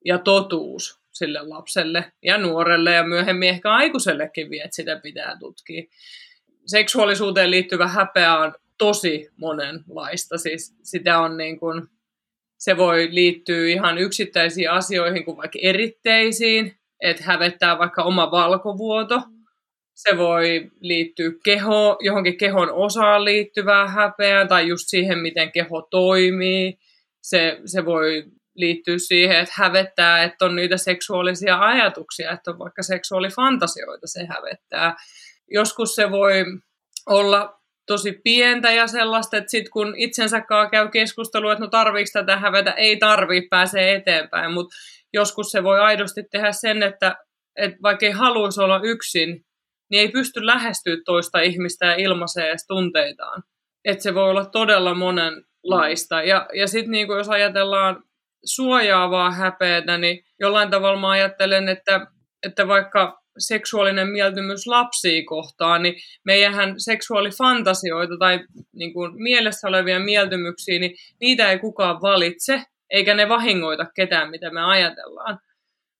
[0.04, 5.82] ja totuus sille lapselle ja nuorelle ja myöhemmin ehkä aikuisellekin vie, että sitä pitää tutkia.
[6.66, 10.38] Seksuaalisuuteen liittyvä häpeä on tosi monenlaista.
[10.38, 11.88] Siis sitä on niin kuin,
[12.60, 19.22] se voi liittyä ihan yksittäisiin asioihin kuin vaikka eritteisiin, että hävettää vaikka oma valkovuoto.
[19.94, 26.78] Se voi liittyä keho, johonkin kehon osaan liittyvään häpeään tai just siihen, miten keho toimii.
[27.22, 32.82] Se, se voi liittyy siihen, että hävettää, että on niitä seksuaalisia ajatuksia, että on vaikka
[32.82, 34.96] seksuaalifantasioita, se hävettää.
[35.50, 36.44] Joskus se voi
[37.06, 37.59] olla
[37.90, 42.36] tosi pientä ja sellaista, että sitten kun itsensä kanssa käy keskustelua, että no tarviiko tätä
[42.36, 44.76] hävetä, ei tarvii, pääsee eteenpäin, mutta
[45.12, 47.16] joskus se voi aidosti tehdä sen, että,
[47.56, 49.44] että vaikka ei haluaisi olla yksin,
[49.90, 53.42] niin ei pysty lähestyä toista ihmistä ja ilmaisee edes tunteitaan.
[53.84, 56.22] Että se voi olla todella monenlaista.
[56.22, 58.02] Ja, ja sitten niin jos ajatellaan
[58.44, 62.06] suojaavaa häpeätä, niin jollain tavalla mä ajattelen, että,
[62.46, 68.40] että vaikka seksuaalinen mieltymys lapsia kohtaan, niin meidänhän seksuaalifantasioita tai
[68.72, 74.50] niin kuin mielessä olevia mieltymyksiä, niin niitä ei kukaan valitse, eikä ne vahingoita ketään, mitä
[74.50, 75.38] me ajatellaan.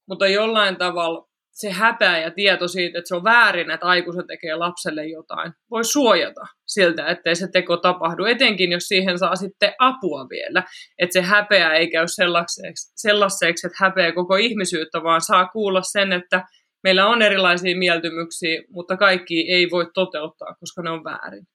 [0.09, 4.55] Mutta jollain tavalla se häpeä ja tieto siitä, että se on väärin, että aikuiset tekee
[4.55, 10.27] lapselle jotain, voi suojata siltä, ettei se teko tapahdu, etenkin jos siihen saa sitten apua
[10.31, 10.62] vielä,
[10.99, 16.12] että se häpeä ei käy sellaiseksi, sellaiseksi että häpeä koko ihmisyyttä, vaan saa kuulla sen,
[16.12, 16.45] että
[16.83, 21.47] meillä on erilaisia mieltymyksiä, mutta kaikki ei voi toteuttaa, koska ne on väärin.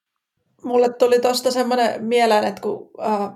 [0.64, 3.32] Mulle tuli tuosta semmoinen mieleen, että, kun, äh,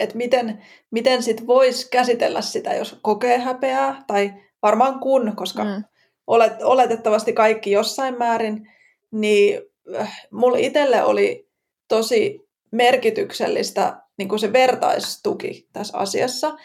[0.00, 5.84] että miten, miten sit voisi käsitellä sitä, jos kokee häpeää, tai varmaan kun, koska mm
[6.28, 8.70] olet, oletettavasti kaikki jossain määrin,
[9.10, 9.60] niin
[10.00, 11.48] äh, mulle itselle oli
[11.88, 16.56] tosi merkityksellistä niin kuin se vertaistuki tässä asiassa.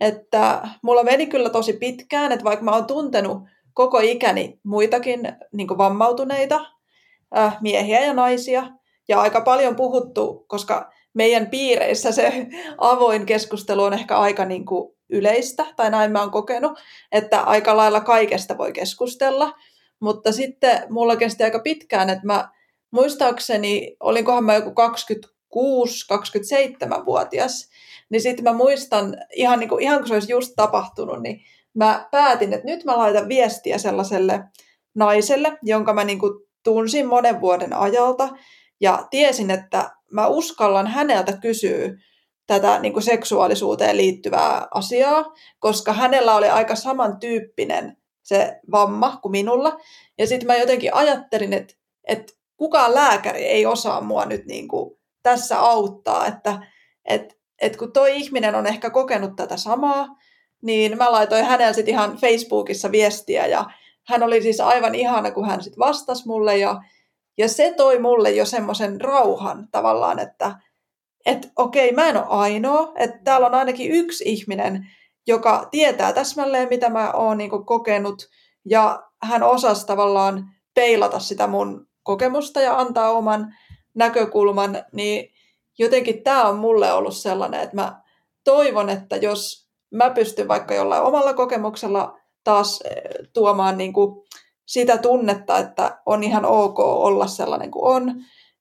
[0.00, 3.42] Että mulla meni kyllä tosi pitkään, että vaikka mä oon tuntenut
[3.78, 5.20] koko ikäni muitakin
[5.52, 6.66] niin vammautuneita
[7.36, 8.66] äh, miehiä ja naisia,
[9.08, 12.46] ja aika paljon puhuttu, koska meidän piireissä se
[12.78, 16.78] avoin keskustelu on ehkä aika niin kuin yleistä, tai näin mä oon kokenut,
[17.12, 19.52] että aika lailla kaikesta voi keskustella.
[20.00, 22.48] Mutta sitten mulla kesti aika pitkään, että mä
[22.90, 27.68] muistaakseni, olinkohan mä joku 26-27-vuotias,
[28.10, 31.40] niin sitten mä muistan, ihan, niin kuin, ihan kun se olisi just tapahtunut, niin
[31.78, 34.40] mä päätin, että nyt mä laitan viestiä sellaiselle
[34.94, 36.32] naiselle, jonka mä niin kuin
[36.64, 38.28] tunsin monen vuoden ajalta,
[38.80, 41.90] ja tiesin, että mä uskallan häneltä kysyä
[42.46, 45.24] tätä niin kuin seksuaalisuuteen liittyvää asiaa,
[45.58, 49.76] koska hänellä oli aika samantyyppinen se vamma kuin minulla.
[50.18, 51.74] Ja sitten mä jotenkin ajattelin, että,
[52.08, 56.58] että kukaan lääkäri ei osaa mua nyt niin kuin tässä auttaa, että,
[57.04, 60.06] että, että kun toi ihminen on ehkä kokenut tätä samaa,
[60.62, 63.64] niin mä laitoin hänelle sitten ihan Facebookissa viestiä ja
[64.08, 66.80] hän oli siis aivan ihana, kun hän sitten vastasi mulle ja,
[67.38, 70.60] ja se toi mulle jo semmoisen rauhan tavallaan, että,
[71.26, 74.86] että okei, mä en ole ainoa, että täällä on ainakin yksi ihminen,
[75.26, 78.28] joka tietää täsmälleen, mitä mä oon niin kokenut,
[78.64, 80.44] ja hän osasi tavallaan
[80.74, 83.54] peilata sitä mun kokemusta ja antaa oman
[83.94, 85.30] näkökulman, niin
[85.78, 88.02] jotenkin tämä on mulle ollut sellainen, että mä
[88.44, 94.22] toivon, että jos mä pystyn vaikka jollain omalla kokemuksella taas eh, tuomaan niin kuin
[94.66, 98.14] sitä tunnetta, että on ihan ok olla sellainen kuin on,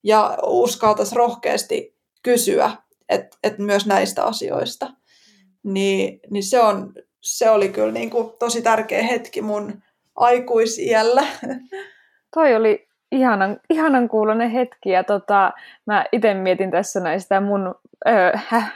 [0.04, 2.72] ja uskaltaisi rohkeasti kysyä,
[3.10, 4.90] että et myös näistä asioista.
[5.64, 9.82] Niin, niin se, on, se oli kyllä niin kuin tosi tärkeä hetki mun
[10.16, 11.24] aikuisiällä.
[12.36, 15.54] Toi oli ihanan, ihanan kuulonen hetki ja tota,
[15.86, 17.76] mä itse mietin tässä näistä mun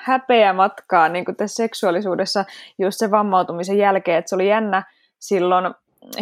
[0.01, 2.45] häpeä matkaa niin tässä seksuaalisuudessa
[2.79, 4.83] just se vammautumisen jälkeen, että se oli jännä
[5.19, 5.73] silloin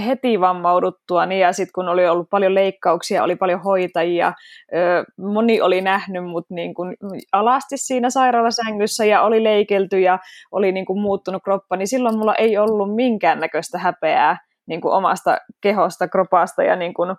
[0.06, 4.34] heti vammauduttua, niin ja sitten kun oli ollut paljon leikkauksia, oli paljon hoitajia,
[5.18, 6.96] moni oli nähnyt mut niin kun
[7.32, 10.20] alasti siinä sairaalasängyssä ja oli leikelty ja
[10.52, 15.38] oli niin kun muuttunut kroppa, niin silloin mulla ei ollut minkäännäköistä häpeää niin kuin omasta
[15.62, 17.16] kehosta, kropasta, ja niin kuin,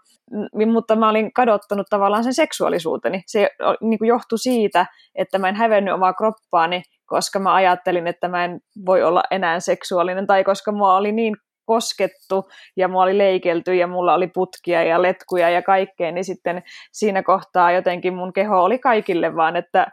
[0.72, 3.22] mutta mä olin kadottanut tavallaan sen seksuaalisuuteni.
[3.26, 8.28] Se niin kuin johtui siitä, että mä en hävennyt omaa kroppaani, koska mä ajattelin, että
[8.28, 13.18] mä en voi olla enää seksuaalinen, tai koska mua oli niin koskettu ja mua oli
[13.18, 18.32] leikelty ja mulla oli putkia ja letkuja ja kaikkea, niin sitten siinä kohtaa jotenkin mun
[18.32, 19.86] keho oli kaikille vaan, että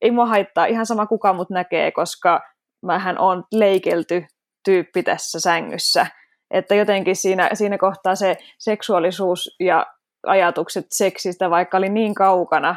[0.00, 2.40] ei mua haittaa ihan sama kuka mut näkee, koska
[2.86, 4.24] mähän on leikelty
[4.64, 6.06] tyyppi tässä sängyssä.
[6.50, 9.86] Että jotenkin siinä, siinä kohtaa se seksuaalisuus ja
[10.26, 12.76] ajatukset seksistä vaikka oli niin kaukana,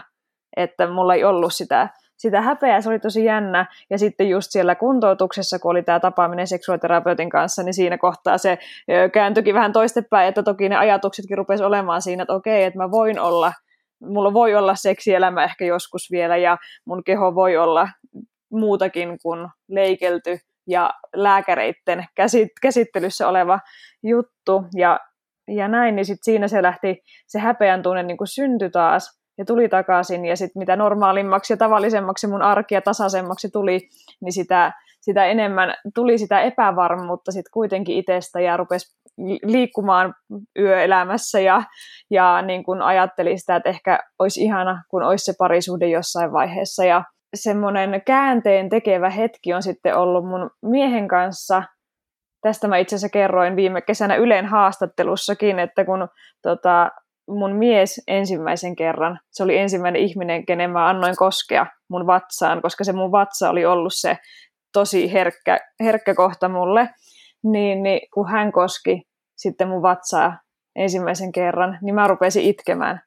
[0.57, 1.89] että mulla ei ollut sitä
[2.21, 3.65] sitä häpeää, se oli tosi jännä.
[3.89, 8.57] Ja sitten just siellä kuntoutuksessa, kun oli tämä tapaaminen seksuaaliterapeutin kanssa, niin siinä kohtaa se
[9.13, 13.19] kääntyikin vähän toistepäin, että toki ne ajatuksetkin rupesi olemaan siinä, että okei, että mä voin
[13.19, 13.53] olla,
[14.01, 17.89] mulla voi olla seksielämä ehkä joskus vielä, ja mun keho voi olla
[18.51, 22.06] muutakin kuin leikelty ja lääkäreitten
[22.62, 23.60] käsittelyssä oleva
[24.04, 25.00] juttu, ja,
[25.47, 29.69] ja näin, niin sitten siinä se lähti, se häpeän tunne niin syntyi taas, ja tuli
[29.69, 30.26] takaisin.
[30.26, 33.80] Ja sitten mitä normaalimmaksi ja tavallisemmaksi mun arki ja tasaisemmaksi tuli,
[34.21, 34.71] niin sitä,
[35.02, 38.97] sitä enemmän tuli sitä epävarmuutta sitten kuitenkin itsestä ja rupesi
[39.43, 40.13] liikkumaan
[40.60, 41.39] yöelämässä.
[41.39, 41.63] Ja,
[42.12, 46.86] ja niin kun ajattelin sitä, että ehkä olisi ihana, kun olisi se parisuhde jossain vaiheessa.
[46.86, 51.63] Ja semmoinen käänteen tekevä hetki on sitten ollut mun miehen kanssa.
[52.41, 56.08] Tästä mä itse asiassa kerroin viime kesänä Ylen haastattelussakin, että kun
[56.41, 56.89] tota,
[57.28, 62.84] mun mies ensimmäisen kerran, se oli ensimmäinen ihminen, kenen mä annoin koskea mun vatsaan, koska
[62.84, 64.17] se mun vatsa oli ollut se
[64.74, 66.89] tosi herkkä, herkkä kohta mulle,
[67.44, 69.04] niin, niin kun hän koski
[69.38, 70.38] sitten mun vatsaa
[70.76, 73.02] ensimmäisen kerran, niin mä rupesin itkemään.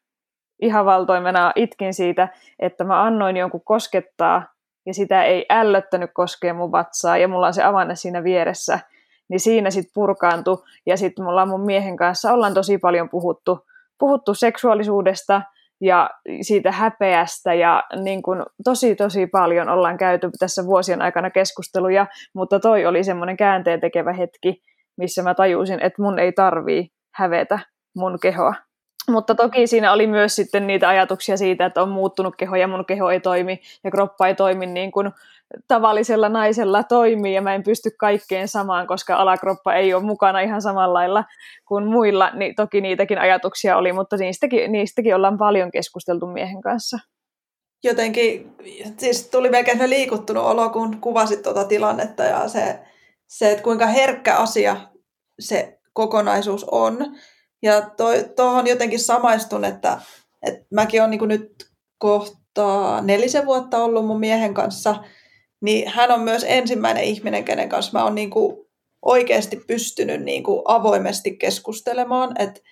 [0.63, 4.43] Ihan valtoimena itkin siitä, että mä annoin jonkun koskettaa,
[4.87, 8.79] ja sitä ei ällöttänyt koskea mun vatsaa, ja mulla on se avanne siinä vieressä,
[9.29, 13.67] niin siinä sitten purkaantui, ja sitten mulla mun miehen kanssa ollaan tosi paljon puhuttu
[13.99, 15.43] puhuttu seksuaalisuudesta
[15.81, 16.11] ja
[16.43, 22.61] siitä häpeästä ja niin kuin tosi tosi paljon ollaan käyty tässä vuosien aikana keskusteluja, mutta
[22.61, 24.63] toi oli semmoinen käänteen tekevä hetki,
[24.97, 27.59] missä mä tajusin, että mun ei tarvii hävetä
[27.97, 28.55] mun kehoa.
[29.09, 32.85] Mutta toki siinä oli myös sitten niitä ajatuksia siitä, että on muuttunut keho ja mun
[32.85, 35.11] keho ei toimi ja kroppa ei toimi niin kuin
[35.69, 40.63] tavallisella naisella toimii ja mä en pysty kaikkeen samaan, koska alakroppa ei ole mukana ihan
[40.63, 41.25] samalla lailla
[41.69, 46.99] kuin muilla, niin toki niitäkin ajatuksia oli, mutta niistäkin, niistäkin ollaan paljon keskusteltu miehen kanssa.
[47.85, 48.55] Jotenkin,
[48.99, 52.79] siis tuli melkein liikuttunut olo, kun kuvasit tuota tilannetta ja se,
[53.27, 54.77] se, että kuinka herkkä asia
[55.41, 56.97] se kokonaisuus on.
[57.65, 57.91] Ja
[58.37, 60.01] tuohon jotenkin samaistun, että,
[60.43, 64.97] että mäkin olen niin nyt kohta nelisen vuotta ollut mun miehen kanssa–
[65.65, 68.31] niin hän on myös ensimmäinen ihminen, kenen kanssa mä oon niin
[69.03, 72.43] oikeasti pystynyt niin kuin avoimesti keskustelemaan.
[72.43, 72.63] Et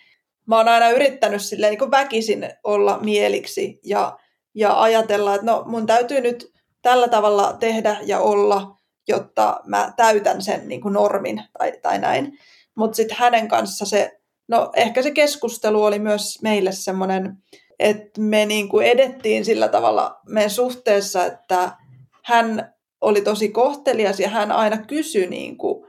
[0.46, 4.18] mä oon aina yrittänyt silleen niin kuin väkisin olla mieliksi ja,
[4.54, 6.52] ja ajatella, että no mun täytyy nyt
[6.82, 8.76] tällä tavalla tehdä ja olla,
[9.08, 12.38] jotta mä täytän sen niin kuin normin tai, tai näin.
[12.74, 14.20] Mutta sitten hänen kanssa se,
[14.52, 17.36] no ehkä se keskustelu oli myös meille semmoinen,
[17.78, 21.76] että me niin kuin edettiin sillä tavalla meidän suhteessa, että
[22.24, 25.86] hän oli tosi kohtelias ja hän aina kysyi niin kuin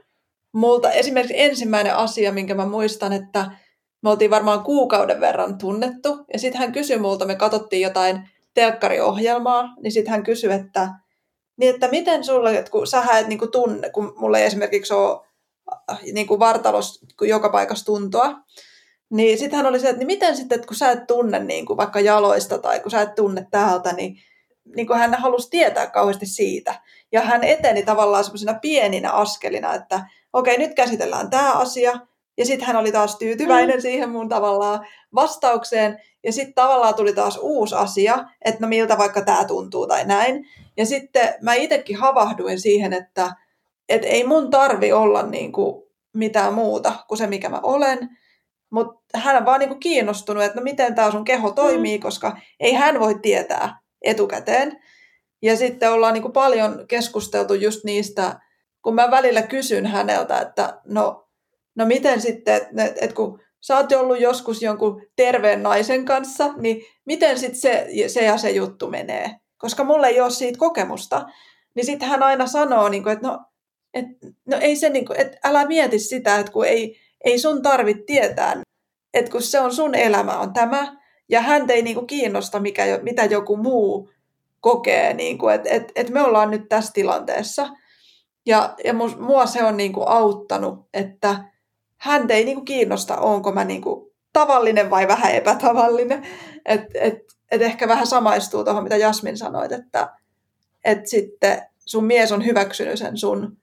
[0.52, 0.92] multa.
[0.92, 3.50] Esimerkiksi ensimmäinen asia, minkä mä muistan, että
[4.02, 9.74] me oltiin varmaan kuukauden verran tunnettu ja sitten hän kysyi multa, me katsottiin jotain telkkariohjelmaa,
[9.82, 10.88] niin sitten hän kysyi, että,
[11.56, 14.94] niin että miten sulle, että kun sä et niin kuin tunne, kun mulla ei esimerkiksi
[14.94, 15.26] ole
[16.12, 18.34] niin kuin vartalos joka paikassa tuntoa,
[19.10, 21.66] niin sitten hän oli se, että niin miten sitten, että kun sä et tunne niin
[21.66, 24.16] kuin vaikka jaloista tai kun sä et tunne täältä, niin
[24.76, 26.74] niin kuin hän halusi tietää kauheasti siitä.
[27.12, 31.92] Ja hän eteni tavallaan semmoisina pieninä askelina, että okei, nyt käsitellään tämä asia.
[32.38, 33.82] Ja sitten hän oli taas tyytyväinen mm.
[33.82, 36.00] siihen mun tavallaan vastaukseen.
[36.24, 40.48] Ja sitten tavallaan tuli taas uusi asia, että no miltä vaikka tämä tuntuu tai näin.
[40.76, 43.32] Ja sitten mä itsekin havahduin siihen, että
[43.88, 48.08] et ei mun tarvi olla niin kuin mitään muuta kuin se, mikä mä olen.
[48.70, 52.02] Mutta hän on vaan niin kuin kiinnostunut, että no miten tämä sun keho toimii, mm.
[52.02, 54.82] koska ei hän voi tietää, etukäteen.
[55.42, 58.40] Ja sitten ollaan niin kuin paljon keskusteltu just niistä,
[58.82, 61.28] kun mä välillä kysyn häneltä, että no,
[61.76, 66.82] no miten sitten, että et kun sä oot ollut joskus jonkun terveen naisen kanssa, niin
[67.06, 69.30] miten sitten se, se ja se juttu menee?
[69.58, 71.26] Koska mulla ei ole siitä kokemusta.
[71.74, 73.38] Niin sitten hän aina sanoo, niin kuin, että no,
[73.94, 74.06] et,
[74.46, 78.02] no ei se, niin kuin, että älä mieti sitä, että kun ei, ei sun tarvitse
[78.06, 78.62] tietää,
[79.14, 80.96] että kun se on sun elämä on tämä,
[81.28, 84.10] ja hän ei niin kuin kiinnosta, mikä, mitä joku muu
[84.60, 87.68] kokee, niin kuin, että et, et me ollaan nyt tässä tilanteessa.
[88.46, 91.44] Ja, ja mua se on niin kuin auttanut, että
[91.96, 96.26] hän ei niin kuin kiinnosta, onko mä niin kuin tavallinen vai vähän epätavallinen.
[96.64, 97.14] Et, et,
[97.50, 100.12] et ehkä vähän samaistuu tuohon, mitä Jasmin sanoit, että
[100.84, 103.56] et sitten sun mies on hyväksynyt sen sun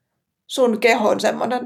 [0.51, 1.17] sun kehon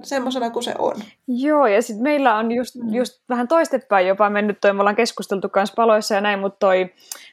[0.04, 0.96] semmoisena kuin se on.
[1.28, 2.94] Joo, ja sitten meillä on just, mm.
[2.94, 6.90] just vähän toistepäin jopa mennyt toi, me ollaan keskusteltu myös paloissa ja näin, mutta toi,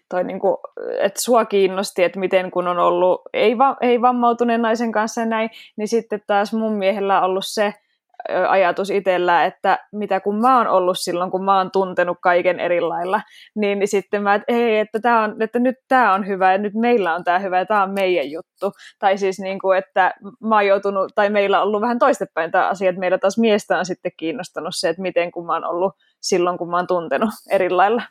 [0.09, 0.61] toi niinku,
[1.01, 5.27] että sua kiinnosti, että miten kun on ollut ei, va, ei vammautuneen naisen kanssa ja
[5.27, 7.75] näin, niin sitten taas mun miehellä on ollut se,
[8.49, 12.81] ajatus itsellä, että mitä kun mä oon ollut silloin, kun mä oon tuntenut kaiken eri
[12.81, 13.21] lailla,
[13.55, 16.75] niin, sitten mä, että ei, että, tää on, että nyt tämä on hyvä ja nyt
[16.75, 18.73] meillä on tämä hyvä ja tämä on meidän juttu.
[18.99, 22.69] Tai siis niin kuin, että mä oon joutunut, tai meillä on ollut vähän toistepäin tämä
[22.69, 25.93] asia, että meillä taas miestä on sitten kiinnostanut se, että miten kun mä oon ollut
[26.21, 28.03] silloin, kun mä oon tuntenut eri lailla.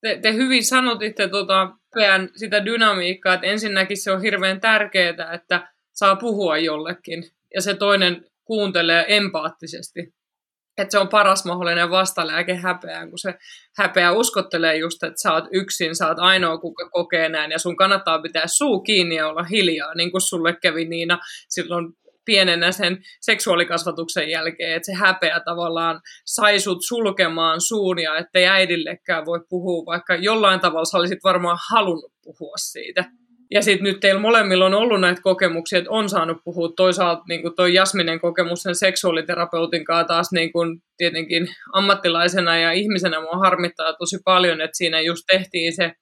[0.00, 1.70] Te, te hyvin sanotitte tuota,
[2.36, 7.24] sitä dynamiikkaa, että ensinnäkin se on hirveän tärkeää, että saa puhua jollekin.
[7.54, 10.00] Ja se toinen kuuntelee empaattisesti.
[10.78, 13.34] Että se on paras mahdollinen vastalääke häpeään, kun se
[13.76, 17.76] häpeä uskottelee just, että sä oot yksin, sä oot ainoa, kuka kokee näin, ja sun
[17.76, 21.92] kannattaa pitää suu kiinni ja olla hiljaa, niin kuin sulle kävi Niina silloin
[22.24, 29.26] pienenä sen seksuaalikasvatuksen jälkeen, että se häpeä tavallaan sai sut sulkemaan suun ja ettei äidillekään
[29.26, 33.04] voi puhua, vaikka jollain tavalla sä olisit varmaan halunnut puhua siitä.
[33.50, 37.42] Ja sitten nyt teillä molemmilla on ollut näitä kokemuksia, että on saanut puhua toisaalta niin
[37.42, 43.38] kuin toi Jasminen kokemus sen seksuaaliterapeutin kanssa taas niin kuin tietenkin ammattilaisena ja ihmisenä mua
[43.38, 45.92] harmittaa tosi paljon, että siinä just tehtiin se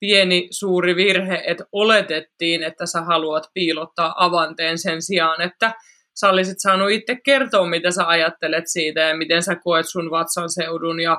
[0.00, 5.72] pieni suuri virhe, että oletettiin, että sä haluat piilottaa avanteen sen sijaan, että
[6.20, 10.50] sä olisit saanut itse kertoa, mitä sä ajattelet siitä ja miten sä koet sun vatsan
[10.50, 11.18] seudun ja,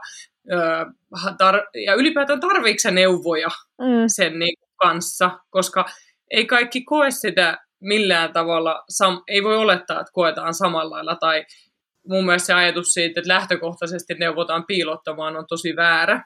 [1.31, 3.49] tar- ja ylipäätään tarviiko neuvoja
[3.81, 4.03] mm.
[4.07, 5.85] sen niin kanssa, koska
[6.31, 11.45] ei kaikki koe sitä millään tavalla, sam- ei voi olettaa, että koetaan samalla lailla, tai
[12.07, 16.23] mun mielestä se ajatus siitä, että lähtökohtaisesti neuvotaan piilottamaan on tosi väärä.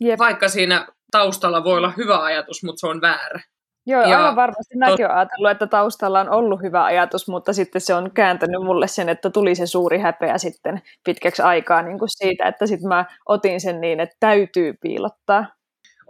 [0.00, 0.18] Jep.
[0.18, 3.40] Vaikka siinä taustalla voi olla hyvä ajatus, mutta se on väärä.
[3.86, 7.80] Joo, ja aivan varmasti mäkin olen ajatellut, että taustalla on ollut hyvä ajatus, mutta sitten
[7.80, 12.08] se on kääntänyt mulle sen, että tuli se suuri häpeä sitten pitkäksi aikaa niin kuin
[12.12, 15.46] siitä, että sitten mä otin sen niin, että täytyy piilottaa.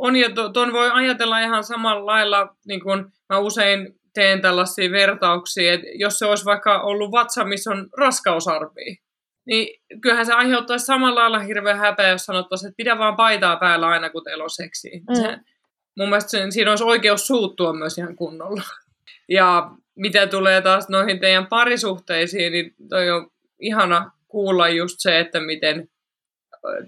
[0.00, 5.72] On, ja tuon voi ajatella ihan samalla lailla, niin kuin mä usein teen tällaisia vertauksia,
[5.72, 8.96] että jos se olisi vaikka ollut vatsa, missä on raskausarvia,
[9.46, 13.86] niin kyllähän se aiheuttaisi samalla lailla hirveän häpeä, jos sanottaisiin, että pidä vaan paitaa päällä
[13.86, 15.00] aina, kun teillä on seksiä.
[15.08, 15.14] Mm.
[15.14, 15.38] Se,
[15.96, 18.62] mun mielestä sen, siinä olisi oikeus suuttua myös ihan kunnolla.
[19.28, 23.30] Ja mitä tulee taas noihin teidän parisuhteisiin, niin toi on
[23.60, 25.88] ihana kuulla just se, että miten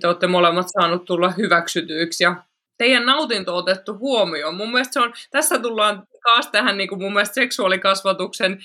[0.00, 2.44] te olette molemmat saanut tulla hyväksytyiksi ja
[2.78, 4.56] teidän nautinto otettu huomioon.
[4.56, 8.58] Mun mielestä se on, tässä tullaan taas tähän niin kuin mun mielestä seksuaalikasvatuksen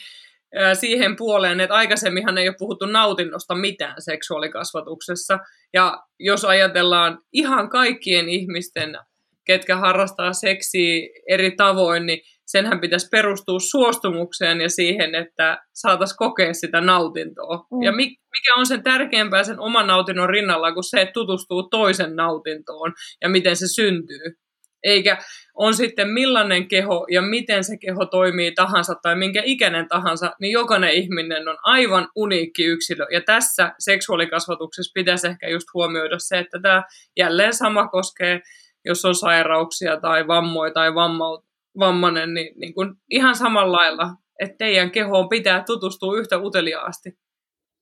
[0.73, 5.39] siihen puoleen, että aikaisemminhan ei ole puhuttu nautinnosta mitään seksuaalikasvatuksessa.
[5.73, 8.97] Ja jos ajatellaan ihan kaikkien ihmisten,
[9.45, 16.53] ketkä harrastaa seksiä eri tavoin, niin senhän pitäisi perustua suostumukseen ja siihen, että saataisiin kokea
[16.53, 17.57] sitä nautintoa.
[17.71, 17.83] Mm.
[17.83, 22.93] Ja mikä on sen tärkeämpää sen oman nautinnon rinnalla kuin se, että tutustuu toisen nautintoon
[23.21, 24.37] ja miten se syntyy.
[24.83, 25.17] Eikä
[25.55, 30.51] on sitten millainen keho ja miten se keho toimii tahansa tai minkä ikäinen tahansa, niin
[30.51, 33.05] jokainen ihminen on aivan uniikki yksilö.
[33.11, 36.83] Ja tässä seksuaalikasvatuksessa pitäisi ehkä just huomioida se, että tämä
[37.17, 38.41] jälleen sama koskee,
[38.85, 41.46] jos on sairauksia tai vammoja tai vammaut,
[41.80, 44.09] vammainen, niin, niin kuin ihan samalla lailla,
[44.39, 47.17] että teidän kehoon pitää tutustua yhtä uteliaasti.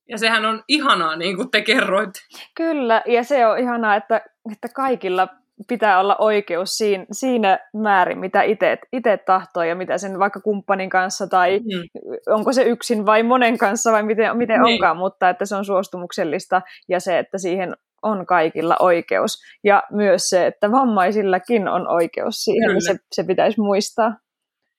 [0.08, 2.10] Ja sehän on ihanaa, niin kuin te kerroit.
[2.56, 4.20] Kyllä, ja se on ihanaa, että,
[4.52, 5.28] että kaikilla
[5.68, 8.42] pitää olla oikeus siinä, siinä määrin, mitä
[8.92, 12.34] itse tahtoo ja mitä sen vaikka kumppanin kanssa tai mm.
[12.34, 14.74] onko se yksin vai monen kanssa vai miten, miten niin.
[14.74, 17.76] onkaan, mutta että se on suostumuksellista ja se, että siihen
[18.06, 19.42] on kaikilla oikeus.
[19.64, 24.16] Ja myös se, että vammaisillakin on oikeus siihen, se, se pitäisi muistaa.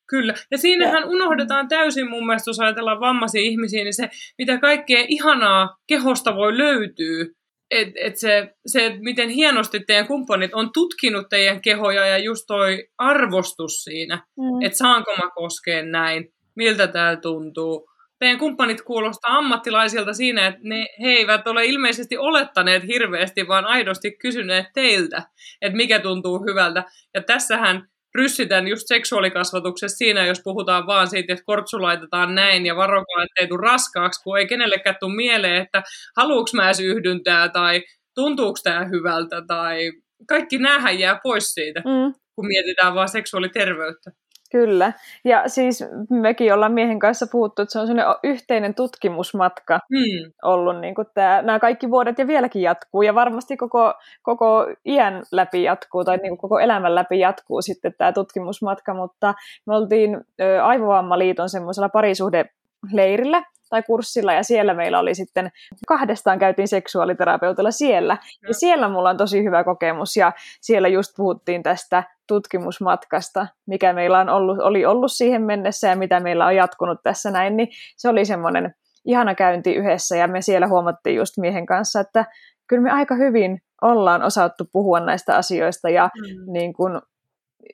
[0.10, 0.34] Kyllä.
[0.52, 1.08] Ja siinähän ja.
[1.08, 6.58] unohdetaan täysin mun mielestä, jos ajatellaan vammaisia ihmisiä, niin se, mitä kaikkea ihanaa kehosta voi
[6.58, 7.26] löytyä.
[7.72, 12.88] Et, et se, se, miten hienosti teidän kumppanit on tutkinut teidän kehoja ja just toi
[12.98, 14.66] arvostus siinä, mm.
[14.66, 17.90] että saanko mä koskea näin, miltä tämä tuntuu
[18.20, 24.12] teidän kumppanit kuulostaa ammattilaisilta siinä, että ne, he eivät ole ilmeisesti olettaneet hirveästi, vaan aidosti
[24.12, 25.24] kysyneet teiltä,
[25.62, 26.84] että mikä tuntuu hyvältä.
[27.14, 32.76] Ja tässähän ryssitään just seksuaalikasvatuksessa siinä, jos puhutaan vaan siitä, että kortsu laitetaan näin ja
[32.76, 35.84] varokaa, ettei tule raskaaksi, kun ei kenellekään tule mieleen, että
[36.18, 37.84] haluuks mä edes yhdyntää tai
[38.16, 39.92] tuntuuko tämä hyvältä tai
[40.28, 42.14] kaikki näähän jää pois siitä, mm.
[42.36, 44.12] kun mietitään vaan seksuaaliterveyttä.
[44.52, 44.94] Kyllä.
[45.24, 50.32] Ja siis mekin ollaan miehen kanssa puhuttu, että se on sellainen yhteinen tutkimusmatka mm.
[50.44, 50.80] ollut.
[50.80, 53.02] Niin kuin tämä, nämä kaikki vuodet ja vieläkin jatkuu.
[53.02, 57.94] Ja varmasti koko, koko iän läpi jatkuu tai niin kuin koko elämän läpi jatkuu sitten
[57.98, 58.94] tämä tutkimusmatka.
[58.94, 59.34] Mutta
[59.66, 60.26] me oltiin
[60.64, 65.52] Aivovammaliiton semmoisella parisuhdeleirillä tai kurssilla ja siellä meillä oli sitten,
[65.88, 68.18] kahdestaan käytiin seksuaaliterapeutilla siellä.
[68.48, 74.20] Ja siellä mulla on tosi hyvä kokemus ja siellä just puhuttiin tästä tutkimusmatkasta, mikä meillä
[74.20, 78.10] on ollut, oli ollut siihen mennessä ja mitä meillä on jatkunut tässä näin, niin se
[78.10, 82.26] oli semmoinen ihana käynti yhdessä ja me siellä huomattiin just miehen kanssa, että
[82.68, 86.54] kyllä me aika hyvin ollaan osattu puhua näistä asioista ja mm.
[86.54, 87.02] niin kun,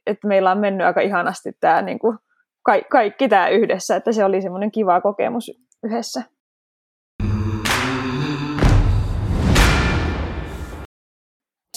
[0.06, 2.20] että meillä on mennyt aika ihanasti tämä niin kun,
[2.64, 5.52] ka- kaikki tämä yhdessä, että se oli semmoinen kiva kokemus
[5.84, 6.24] yhdessä.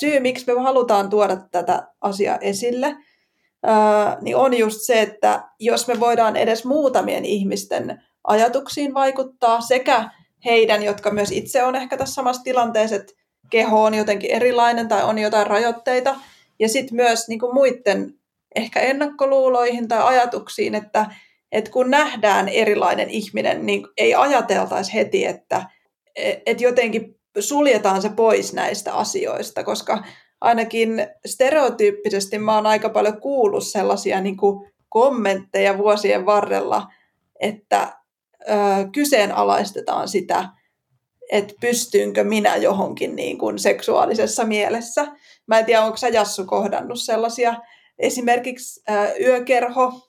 [0.00, 2.96] Syy, miksi me halutaan tuoda tätä asiaa esille,
[4.22, 10.10] niin on just se, että jos me voidaan edes muutamien ihmisten ajatuksiin vaikuttaa, sekä
[10.44, 13.12] heidän, jotka myös itse on ehkä tässä samassa tilanteessa, että
[13.50, 16.16] keho on jotenkin erilainen tai on jotain rajoitteita,
[16.58, 18.14] ja sitten myös niin kuin muiden
[18.54, 21.06] ehkä ennakkoluuloihin tai ajatuksiin, että
[21.52, 25.66] että kun nähdään erilainen ihminen, niin ei ajateltaisi heti, että
[26.46, 30.04] et jotenkin suljetaan se pois näistä asioista, koska
[30.40, 36.86] ainakin stereotyyppisesti mä oon aika paljon kuullut sellaisia niin kuin kommentteja vuosien varrella,
[37.40, 37.96] että
[38.42, 38.54] ö,
[38.92, 40.48] kyseenalaistetaan sitä,
[41.32, 45.06] että pystynkö minä johonkin niin kuin seksuaalisessa mielessä.
[45.46, 47.54] Mä en tiedä, onko sä Jassu kohdannut sellaisia
[47.98, 50.05] esimerkiksi ö, yökerho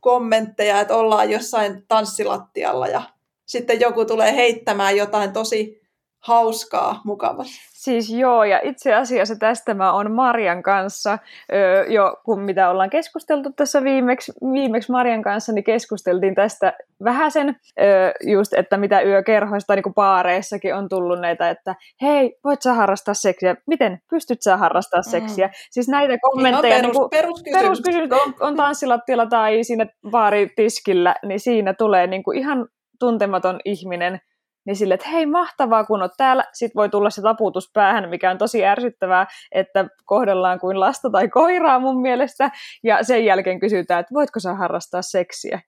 [0.00, 3.02] kommentteja, että ollaan jossain tanssilattialla ja
[3.46, 5.85] sitten joku tulee heittämään jotain tosi
[6.26, 7.44] hauskaa, mukavaa.
[7.72, 11.18] Siis joo, ja itse asiassa tästä mä oon Marjan kanssa,
[11.52, 16.72] öö, jo kun mitä ollaan keskusteltu tässä viimeksi, viimeksi Marjan kanssa, niin keskusteltiin tästä
[17.04, 22.62] vähäsen, öö, just, että mitä yökerhoista niin kuin paareissakin on tullut näitä, että hei, voit
[22.62, 25.10] sä harrastaa seksiä, miten pystyt sä harrastaa mm.
[25.10, 25.46] seksiä?
[25.46, 25.52] Mm.
[25.70, 27.62] Siis näitä kommentteja, perus, niin kuin, peruskysymys.
[27.62, 32.68] peruskysymys on, on tanssilattialla tai siinä baaritiskillä, niin siinä tulee niin kuin ihan
[32.98, 34.20] tuntematon ihminen,
[34.66, 38.30] niin sille, että hei mahtavaa kun oot täällä, sit voi tulla se taputus päähän, mikä
[38.30, 42.50] on tosi ärsyttävää, että kohdellaan kuin lasta tai koiraa mun mielestä,
[42.84, 45.60] ja sen jälkeen kysytään, että voitko sä harrastaa seksiä.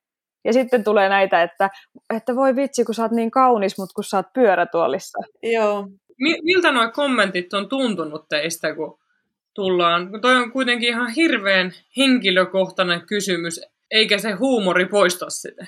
[0.45, 1.71] Ja sitten tulee näitä, että,
[2.17, 5.19] että voi vitsi, kun sä oot niin kaunis, mutta kun sä oot pyörätuolissa.
[5.43, 5.89] Joo.
[6.43, 8.99] Miltä nuo kommentit on tuntunut teistä, kun
[9.55, 10.21] tullaan?
[10.21, 15.67] Toi on kuitenkin ihan hirveän henkilökohtainen kysymys, eikä se huumori poista sitä.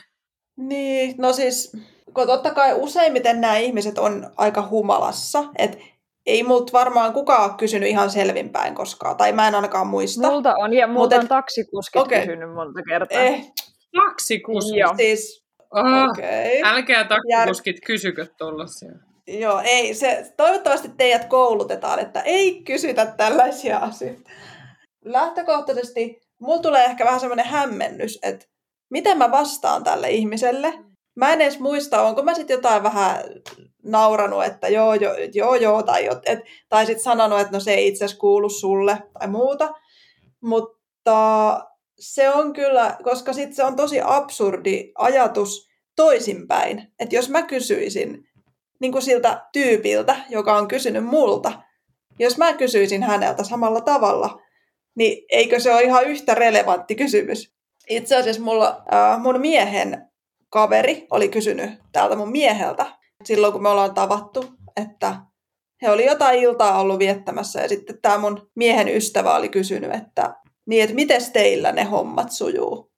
[0.57, 1.77] Niin, no siis
[2.15, 5.79] kun totta kai useimmiten nämä ihmiset on aika humalassa, että
[6.27, 10.31] ei multa varmaan kukaan ole kysynyt ihan selvinpäin koskaan, tai mä en ainakaan muista.
[10.31, 11.29] Multa on, ja multa on et...
[11.29, 12.21] taksikuskit okay.
[12.21, 13.21] kysynyt monta kertaa.
[13.21, 13.53] Eh.
[13.97, 14.77] Taksikuskit?
[14.77, 14.95] Joo.
[14.97, 16.61] Siis, oh, okay.
[16.65, 17.87] Älkää taksikuskit Jär...
[17.87, 18.93] kysykö tuollaisia.
[19.27, 24.31] Joo, ei, se, toivottavasti teidät koulutetaan, että ei kysytä tällaisia asioita.
[25.05, 28.47] Lähtökohtaisesti mulla tulee ehkä vähän semmoinen hämmennys, että
[28.91, 30.75] miten mä vastaan tälle ihmiselle,
[31.21, 33.25] mä en edes muista, onko mä sitten jotain vähän
[33.83, 37.89] nauranut, että joo, joo, joo, joo tai, et, tai sitten sanonut, että no se ei
[37.89, 39.75] itse asiassa kuulu sulle tai muuta.
[40.41, 41.61] Mutta
[41.99, 46.93] se on kyllä, koska sitten se on tosi absurdi ajatus toisinpäin.
[46.99, 48.25] Että jos mä kysyisin
[48.81, 51.63] niin kuin siltä tyypiltä, joka on kysynyt multa,
[52.19, 54.41] jos mä kysyisin häneltä samalla tavalla,
[54.95, 57.53] niin eikö se ole ihan yhtä relevantti kysymys?
[57.89, 60.10] Itse asiassa mulla, äh, mun miehen
[60.51, 62.87] kaveri oli kysynyt täältä mun mieheltä
[63.25, 64.45] silloin, kun me ollaan tavattu,
[64.77, 65.17] että
[65.83, 70.35] he oli jotain iltaa ollut viettämässä ja sitten tämä mun miehen ystävä oli kysynyt, että
[70.67, 72.93] niin, että miten teillä ne hommat sujuu,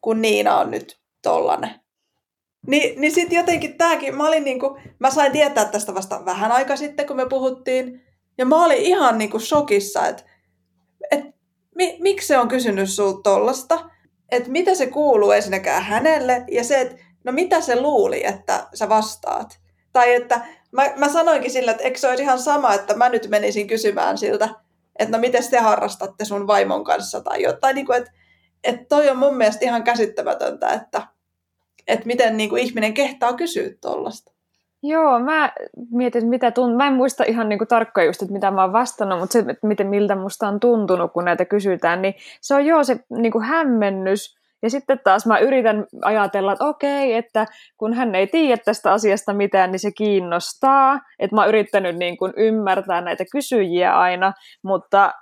[0.00, 1.70] kun Niina on nyt tollanen.
[2.66, 6.76] Ni, niin sitten jotenkin tämäkin, mä olin niinku, mä sain tietää tästä vasta vähän aika
[6.76, 8.02] sitten, kun me puhuttiin,
[8.38, 10.22] ja mä olin ihan niinku shokissa, että
[11.10, 11.24] et,
[11.74, 13.90] mi, miksi se on kysynyt sulta tollasta
[14.32, 18.88] että mitä se kuuluu ensinnäkään hänelle ja se, että no mitä se luuli, että sä
[18.88, 19.60] vastaat.
[19.92, 23.28] Tai että mä, mä sanoinkin sillä, että eikö se olisi ihan sama, että mä nyt
[23.28, 24.48] menisin kysymään siltä,
[24.98, 27.74] että no miten te harrastatte sun vaimon kanssa tai jotain.
[27.74, 28.12] Niin kuin, että,
[28.64, 31.06] että toi on mun mielestä ihan käsittämätöntä, että,
[31.86, 34.32] että miten niin kuin ihminen kehtaa kysyä tuollaista.
[34.82, 35.52] Joo, mä
[35.90, 36.76] mietin, mitä tunt...
[36.76, 39.66] Mä en muista ihan niinku tarkkaan just, että mitä mä oon vastannut, mutta se, että
[39.66, 44.42] miten, miltä musta on tuntunut, kun näitä kysytään, niin se on joo se niinku hämmennys.
[44.62, 47.46] Ja sitten taas mä yritän ajatella, että okei, että
[47.78, 51.00] kun hän ei tiedä tästä asiasta mitään, niin se kiinnostaa.
[51.18, 55.12] Että mä oon yrittänyt niin kuin ymmärtää näitä kysyjiä aina, mutta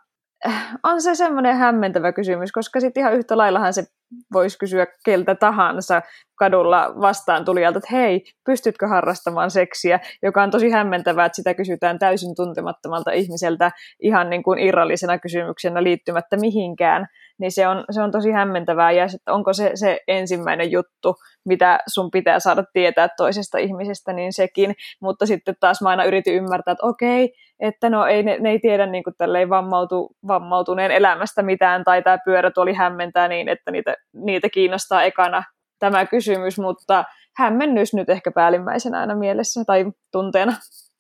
[0.83, 3.85] on se semmoinen hämmentävä kysymys, koska sitten ihan yhtä laillahan se
[4.33, 6.03] voisi kysyä keltä tahansa
[6.35, 11.99] kadulla vastaan tulijalta, että hei, pystytkö harrastamaan seksiä, joka on tosi hämmentävää, että sitä kysytään
[11.99, 13.71] täysin tuntemattomalta ihmiseltä
[14.03, 17.07] ihan niin kuin irrallisena kysymyksenä liittymättä mihinkään,
[17.39, 18.93] niin se on, se on tosi hämmentävää.
[18.93, 21.15] Ja sitten onko se se ensimmäinen juttu,
[21.45, 26.35] mitä sun pitää saada tietää toisesta ihmisestä, niin sekin, mutta sitten taas mä aina yritin
[26.35, 29.15] ymmärtää, että okei, että no ei, ne, ne ei tiedä niin kuin
[29.49, 35.43] vammautu, vammautuneen elämästä mitään tai tämä pyörätuoli hämmentää niin, että niitä, niitä kiinnostaa ekana
[35.79, 37.05] tämä kysymys, mutta
[37.37, 40.53] hämmennys nyt ehkä päällimmäisenä aina mielessä tai tunteena.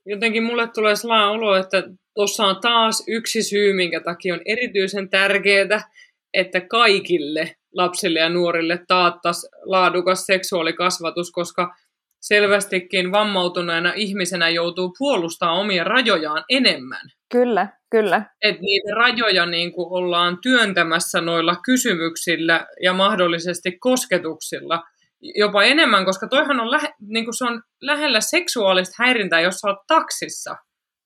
[0.06, 1.82] Jotenkin mulle tulee sellainen olo, että
[2.14, 5.80] tuossa on taas yksi syy, minkä takia on erityisen tärkeää,
[6.34, 11.74] että kaikille lapsille ja nuorille taattaisi laadukas seksuaalikasvatus, koska
[12.20, 17.10] selvästikin vammautuneena ihmisenä joutuu puolustamaan omia rajojaan enemmän.
[17.32, 18.22] Kyllä, kyllä.
[18.42, 24.82] Että niitä rajoja niin kuin ollaan työntämässä noilla kysymyksillä ja mahdollisesti kosketuksilla
[25.22, 29.68] jopa enemmän, koska toihan on, lähe, niin kuin se on lähellä seksuaalista häirintää, jos sä
[29.68, 30.56] oot taksissa.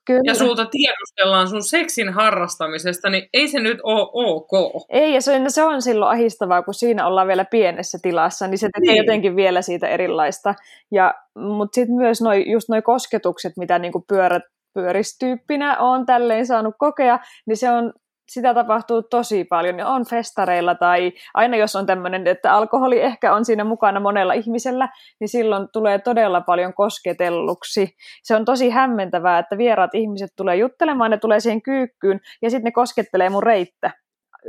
[0.06, 0.22] Kyllä.
[0.24, 4.50] ja sulta tiedustellaan sun seksin harrastamisesta, niin ei se nyt ole ok.
[4.88, 8.68] Ei, ja se, se on silloin ahistavaa, kun siinä ollaan vielä pienessä tilassa, niin se
[8.74, 9.06] tekee niin.
[9.06, 10.54] jotenkin vielä siitä erilaista.
[10.90, 14.42] Ja, mutta sitten myös noi, just nuo kosketukset, mitä niinku pyörät,
[14.74, 17.92] pyöristyyppinä on tälleen saanut kokea, niin se on
[18.28, 23.34] sitä tapahtuu tosi paljon ja on festareilla tai aina jos on tämmöinen, että alkoholi ehkä
[23.34, 24.88] on siinä mukana monella ihmisellä,
[25.20, 27.96] niin silloin tulee todella paljon kosketelluksi.
[28.22, 32.64] Se on tosi hämmentävää, että vieraat ihmiset tulee juttelemaan, ne tulee siihen kyykkyyn ja sitten
[32.64, 33.90] ne koskettelee mun reittä.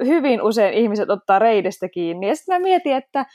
[0.05, 3.25] Hyvin usein ihmiset ottaa reidestä kiinni ja sitten mä mietin, että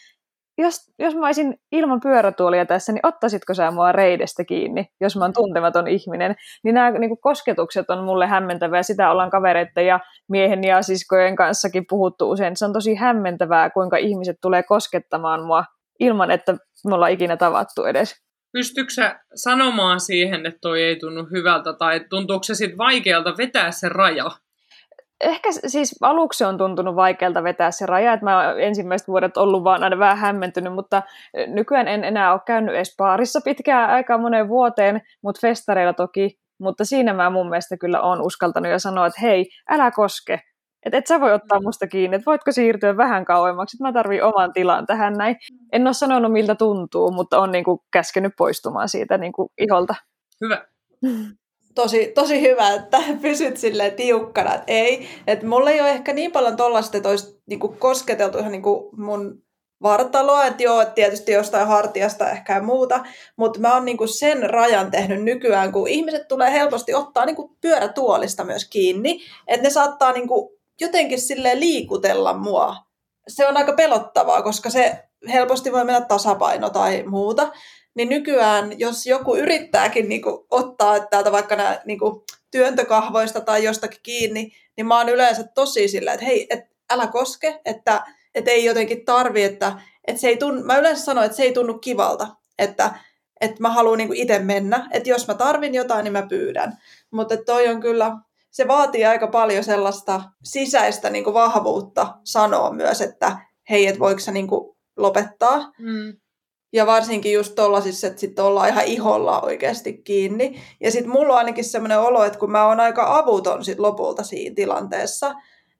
[0.61, 5.24] jos, jos mä olisin ilman pyörätuolia tässä, niin ottaisitko sä mua reidestä kiinni, jos mä
[5.24, 6.36] oon tuntematon ihminen?
[6.64, 8.82] Niin nämä niin kuin kosketukset on mulle hämmentäviä.
[8.82, 12.56] Sitä ollaan kavereiden ja miehen ja siskojen kanssakin puhuttu usein.
[12.56, 15.64] Se on tosi hämmentävää, kuinka ihmiset tulee koskettamaan mua
[16.00, 16.52] ilman, että
[16.88, 18.14] me ollaan ikinä tavattu edes.
[18.52, 23.70] Pystytkö sä sanomaan siihen, että toi ei tunnu hyvältä, tai tuntuuko se sitten vaikealta vetää
[23.70, 24.30] se raja?
[25.20, 29.64] Ehkä siis aluksi on tuntunut vaikealta vetää se raja, että mä oon ensimmäiset vuodet ollut
[29.64, 31.02] vaan aina vähän hämmentynyt, mutta
[31.46, 36.84] nykyään en enää ole käynyt edes baarissa pitkään aikaa moneen vuoteen, mutta festareilla toki, mutta
[36.84, 40.40] siinä mä mun mielestä kyllä on uskaltanut ja sanoa, että hei, älä koske,
[40.86, 41.64] että et sä voi ottaa mm.
[41.64, 45.36] musta kiinni, että voitko siirtyä vähän kauemmaksi, että mä tarvin oman tilan tähän näin.
[45.72, 49.94] En ole sanonut miltä tuntuu, mutta on niinku käskenyt poistumaan siitä niinku iholta.
[50.40, 50.64] Hyvä.
[51.74, 55.08] tosi, tosi hyvä, että pysyt sille tiukkana, että ei.
[55.26, 59.42] Että mulla ei ole ehkä niin paljon tollasta, että olisi niinku kosketeltu ihan niinku mun
[59.82, 63.04] vartaloa, että joo, että tietysti jostain hartiasta ehkä ja muuta,
[63.36, 68.44] mutta mä oon niinku sen rajan tehnyt nykyään, kun ihmiset tulee helposti ottaa niinku pyörätuolista
[68.44, 72.76] myös kiinni, että ne saattaa niinku jotenkin sille liikutella mua.
[73.28, 77.52] Se on aika pelottavaa, koska se helposti voi mennä tasapaino tai muuta
[77.95, 83.64] niin nykyään, jos joku yrittääkin niin kuin, ottaa täältä vaikka nämä niin kuin, työntökahvoista tai
[83.64, 86.61] jostakin kiinni, niin mä oon yleensä tosi sillä, että hei, et,
[86.91, 89.72] älä koske, että et ei jotenkin tarvi, että
[90.07, 92.26] et se ei tunnu, mä yleensä sanon, että se ei tunnu kivalta,
[92.59, 92.95] että
[93.41, 96.78] et mä haluan niin itse mennä, että jos mä tarvin jotain, niin mä pyydän.
[97.11, 98.16] Mutta toi on kyllä,
[98.51, 103.38] se vaatii aika paljon sellaista sisäistä niin kuin vahvuutta sanoa myös, että
[103.70, 105.72] hei, et voiko sä niin kuin lopettaa.
[105.78, 106.16] Mm.
[106.72, 110.62] Ja varsinkin just tollasissa, että sitten ollaan ihan iholla oikeasti kiinni.
[110.80, 114.22] Ja sitten mulla on ainakin semmoinen olo, että kun mä oon aika avuton sit lopulta
[114.22, 115.34] siinä tilanteessa,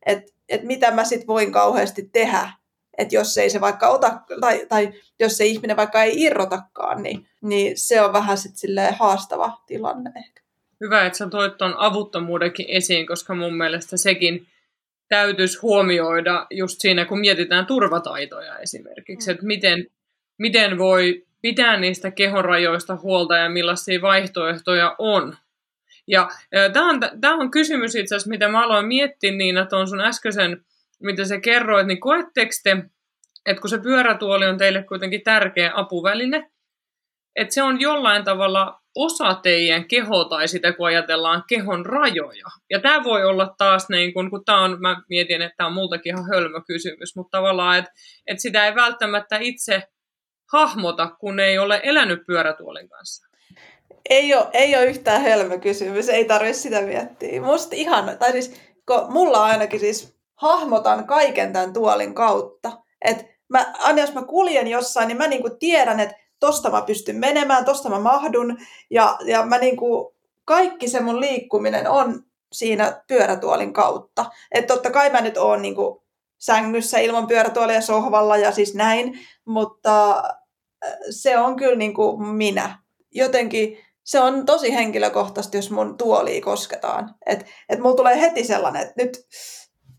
[0.07, 2.51] että et mitä mä sitten voin kauheasti tehdä,
[2.99, 7.27] että jos ei se vaikka ota, tai, tai jos se ihminen vaikka ei irrotakaan, niin,
[7.43, 10.43] niin se on vähän sitten haastava tilanne ehkä.
[10.81, 14.47] Hyvä, että sä toit tuon avuttomuudenkin esiin, koska mun mielestä sekin
[15.09, 19.35] täytyisi huomioida just siinä, kun mietitään turvataitoja esimerkiksi, mm.
[19.35, 19.87] että miten
[20.41, 25.37] miten voi pitää niistä kehonrajoista huolta ja millaisia vaihtoehtoja on.
[26.07, 26.29] Ja
[26.73, 26.91] tämä
[27.35, 30.65] on, on kysymys itse asiassa, mitä mä aloin miettiä niin, että on sun äskeisen,
[31.03, 32.77] mitä sä kerroit, niin koetteko te,
[33.47, 36.51] että kun se pyörätuoli on teille kuitenkin tärkeä apuväline,
[37.37, 42.47] että se on jollain tavalla osa teidän kehoa tai sitä, kun ajatellaan kehon rajoja.
[42.71, 45.75] Ja tämä voi olla taas, niin kun, kun tämä on, mä mietin, että tämä on
[45.75, 47.91] multakin ihan hölmö kysymys, mutta tavallaan, että,
[48.27, 49.83] että sitä ei välttämättä itse
[50.53, 53.27] hahmota, kun ei ole elänyt pyörätuolin kanssa?
[54.11, 57.43] Ei ole, ei ole yhtään hölmö kysymys, ei tarvitse sitä miettiä.
[57.43, 58.55] Musta ihan, tai siis,
[58.87, 62.73] kun mulla ainakin siis hahmotan kaiken tämän tuolin kautta.
[63.05, 67.17] Et mä, aina jos mä kuljen jossain, niin mä niinku tiedän, että tosta mä pystyn
[67.17, 68.59] menemään, tosta mä mahdun.
[68.91, 72.23] Ja, ja mä niinku, kaikki se mun liikkuminen on
[72.53, 74.25] siinä pyörätuolin kautta.
[74.53, 76.01] Että totta kai mä nyt oon niin kuin
[76.39, 80.23] sängyssä ilman pyörätuolia sohvalla ja siis näin, mutta
[81.11, 82.79] se on kyllä niin kuin minä.
[83.15, 87.15] Jotenkin se on tosi henkilökohtaisesti, jos mun tuoliin kosketaan.
[87.27, 89.27] Että et mulla tulee heti sellainen, että nyt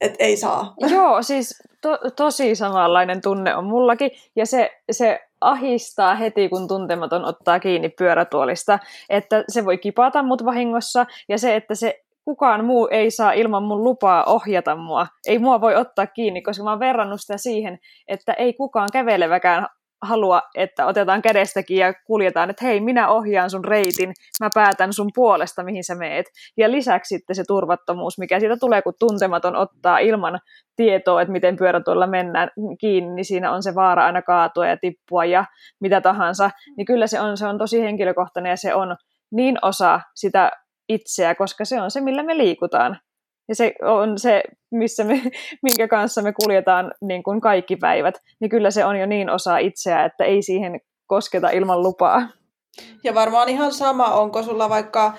[0.02, 0.74] et ei saa.
[0.96, 4.12] Joo, siis to, tosi samanlainen tunne on mullakin.
[4.36, 8.80] Ja se, se ahistaa heti, kun tuntematon ottaa kiinni pyörätuolista.
[9.10, 11.06] Että se voi kipata mut vahingossa.
[11.30, 15.08] Ja se, että se kukaan muu ei saa ilman mun lupaa ohjata mua.
[15.28, 19.68] Ei mua voi ottaa kiinni, koska mä oon verrannut sitä siihen, että ei kukaan käveleväkään
[20.02, 25.10] halua, että otetaan kädestäkin ja kuljetaan, että hei, minä ohjaan sun reitin, mä päätän sun
[25.16, 26.26] puolesta, mihin sä meet.
[26.58, 30.40] Ja lisäksi sitten se turvattomuus, mikä siitä tulee, kun tuntematon ottaa ilman
[30.76, 32.50] tietoa, että miten pyörätuolla mennään
[32.80, 35.46] kiinni, niin siinä on se vaara aina kaatua ja tippua ja
[35.82, 36.50] mitä tahansa.
[36.78, 38.96] Niin kyllä se on, se on tosi henkilökohtainen ja se on
[39.32, 40.52] niin osa sitä
[40.90, 43.00] itseä, koska se on se, millä me liikutaan.
[43.52, 45.22] Ja se on se, missä me,
[45.64, 48.16] minkä kanssa me kuljetaan niin kuin kaikki päivät.
[48.40, 52.28] Niin kyllä se on jo niin osa itseä, että ei siihen kosketa ilman lupaa.
[53.04, 55.14] Ja varmaan ihan sama, onko sulla vaikka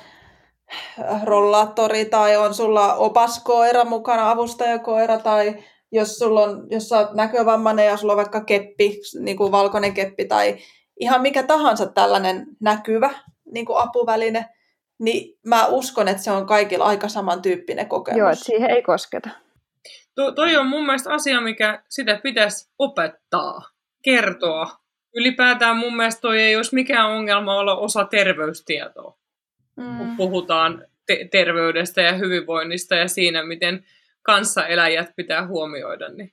[1.24, 5.54] rollaattori tai on sulla opaskoira mukana, avustajakoira tai
[5.92, 9.94] jos, sulla on, jos sä oot näkövammainen ja sulla on vaikka keppi, niin kuin valkoinen
[9.94, 10.56] keppi tai
[11.00, 13.10] ihan mikä tahansa tällainen näkyvä
[13.54, 14.46] niin kuin apuväline,
[14.98, 18.18] niin mä uskon, että se on kaikilla aika samantyyppinen kokemus.
[18.18, 19.30] Joo, että siihen ei kosketa.
[20.14, 23.62] To, toi on mun mielestä asia, mikä sitä pitäisi opettaa,
[24.02, 24.82] kertoa.
[25.14, 29.18] Ylipäätään mun mielestä toi ei olisi mikään ongelma olla osa terveystietoa,
[29.76, 29.96] mm.
[29.98, 33.84] kun puhutaan te- terveydestä ja hyvinvoinnista ja siinä, miten
[34.22, 36.08] kanssaeläjät pitää huomioida.
[36.08, 36.32] Niin.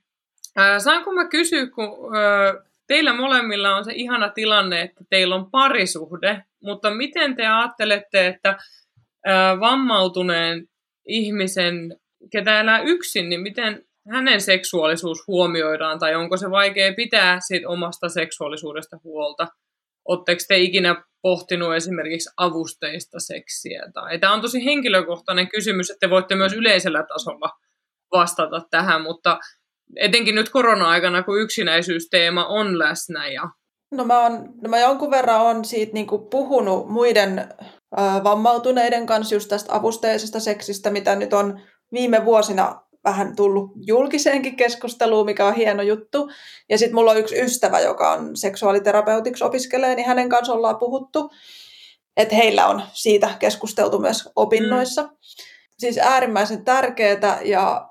[0.56, 2.54] Ää, saanko mä kysyä, kun ää,
[2.90, 8.58] teillä molemmilla on se ihana tilanne, että teillä on parisuhde, mutta miten te ajattelette, että
[9.60, 10.66] vammautuneen
[11.08, 11.76] ihmisen,
[12.32, 18.10] ketä elää yksin, niin miten hänen seksuaalisuus huomioidaan, tai onko se vaikea pitää siitä omasta
[18.10, 19.48] seksuaalisuudesta huolta?
[20.08, 23.82] Oletteko te ikinä pohtinut esimerkiksi avusteista seksiä?
[23.94, 27.50] Tai, tämä on tosi henkilökohtainen kysymys, että te voitte myös yleisellä tasolla
[28.14, 29.40] vastata tähän, mutta
[29.96, 33.50] etenkin nyt korona-aikana, kun yksinäisyysteema on läsnä ja
[33.92, 37.40] No mä, on, no mä jonkun verran on siitä niin kuin puhunut muiden
[38.00, 41.62] äh, vammautuneiden kanssa just tästä avusteisesta seksistä, mitä nyt on
[41.94, 46.30] viime vuosina vähän tullut julkiseenkin keskusteluun, mikä on hieno juttu.
[46.70, 51.32] Ja sitten mulla on yksi ystävä, joka on seksuaaliterapeutiksi opiskelee, niin hänen kanssa ollaan puhuttu.
[52.18, 55.04] Että heillä on siitä keskusteltu myös opinnoissa.
[55.04, 55.10] Mm.
[55.80, 57.89] Siis äärimmäisen tärkeää ja,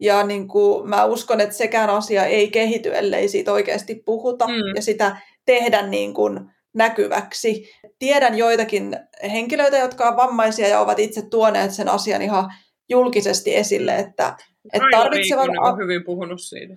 [0.00, 4.46] ja niin kuin mä uskon, että sekään asia ei kehity, ellei siitä oikeasti puhuta.
[4.46, 4.74] Mm.
[4.74, 7.70] Ja sitä tehdä niin kuin näkyväksi.
[7.98, 12.52] Tiedän joitakin henkilöitä, jotka on vammaisia ja ovat itse tuoneet sen asian ihan
[12.88, 14.36] julkisesti esille, että,
[14.72, 15.48] että tarvitsevat...
[15.60, 16.74] on hyvin puhunut siitä.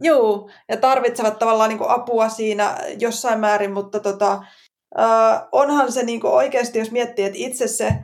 [0.00, 4.32] Joo, ja tarvitsevat tavallaan niin kuin apua siinä jossain määrin, mutta tota,
[4.98, 7.94] äh, onhan se niin kuin oikeasti, jos miettii, että itse se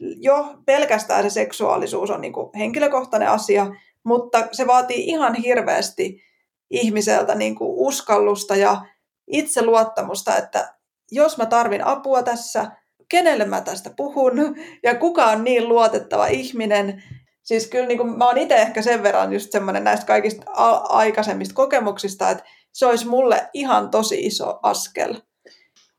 [0.00, 3.66] jo pelkästään se seksuaalisuus on niin kuin henkilökohtainen asia,
[4.06, 6.22] mutta se vaatii ihan hirveästi
[6.70, 8.86] ihmiseltä niin kuin uskallusta ja
[9.32, 10.74] itseluottamusta, että
[11.10, 12.70] jos mä tarvin apua tässä,
[13.08, 17.02] kenelle mä tästä puhun ja kuka on niin luotettava ihminen.
[17.42, 20.86] Siis kyllä niin kuin, mä oon itse ehkä sen verran just semmoinen näistä kaikista a-
[20.96, 25.14] aikaisemmista kokemuksista, että se olisi mulle ihan tosi iso askel.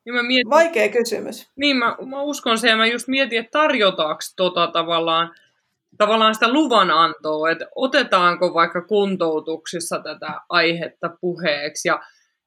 [0.06, 1.50] Ja mä mietin, Vaikea kysymys.
[1.56, 5.36] Niin, mä, mä uskon se, ja mä just mietin, että tarjotaanko tota tavallaan,
[5.98, 12.00] tavallaan sitä luvanantoa, että otetaanko vaikka kuntoutuksissa tätä aihetta puheeksi, ja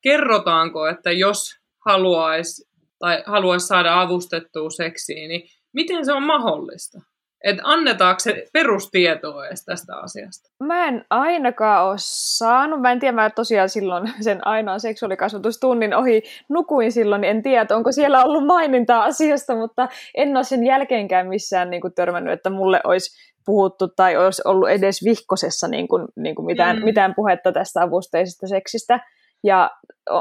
[0.02, 1.50] kerrotaanko, että jos
[1.86, 5.42] haluaisi tai haluaisi saada avustettua seksiin, niin
[5.72, 7.00] miten se on mahdollista?
[7.44, 10.50] Että annetaanko se perustietoa edes tästä asiasta?
[10.64, 12.80] Mä en ainakaan ole saanut.
[12.80, 17.76] Mä en tiedä, mä tosiaan silloin sen ainoan seksuaalikasvatustunnin ohi nukuin silloin, niin en tiedä,
[17.76, 22.50] onko siellä ollut mainintaa asiasta, mutta en ole sen jälkeenkään missään niin kuin, törmännyt, että
[22.50, 26.84] mulle olisi puhuttu tai olisi ollut edes vihkosessa niin kuin, niin kuin mitään, mm.
[26.84, 29.00] mitään puhetta tästä avusteisesta seksistä.
[29.44, 29.70] Ja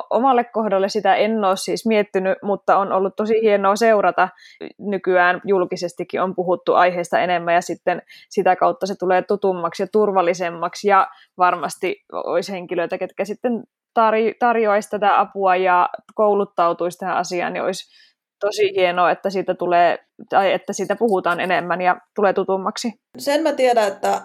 [0.10, 4.30] omalle kohdalle sitä en ole siis miettinyt, mutta on ollut tosi hienoa seurata.
[4.78, 10.88] Nykyään julkisestikin on puhuttu aiheesta enemmän ja sitten sitä kautta se tulee tutummaksi ja turvallisemmaksi
[10.88, 11.08] ja
[11.38, 13.64] varmasti olisi henkilöitä, ketkä sitten
[14.00, 18.09] tarjo- tarjoaisi tätä apua ja kouluttautuisi tähän asiaan, niin olisi
[18.40, 19.98] tosi hienoa, että siitä, tulee,
[20.30, 22.94] tai että siitä puhutaan enemmän ja tulee tutummaksi.
[23.18, 24.22] Sen mä tiedän, että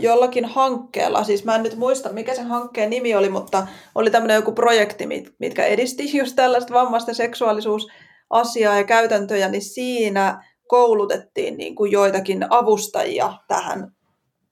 [0.00, 4.34] jollakin hankkeella, siis mä en nyt muista mikä se hankkeen nimi oli, mutta oli tämmöinen
[4.34, 11.74] joku projekti, mit, mitkä edisti just tällaista vammaisten seksuaalisuusasiaa ja käytäntöjä, niin siinä koulutettiin niin
[11.74, 13.90] kuin joitakin avustajia tähän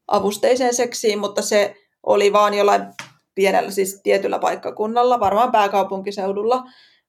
[0.08, 1.74] avusteiseen seksiin, mutta se
[2.06, 2.82] oli vaan jollain
[3.34, 6.62] pienellä, siis tietyllä paikkakunnalla, varmaan pääkaupunkiseudulla,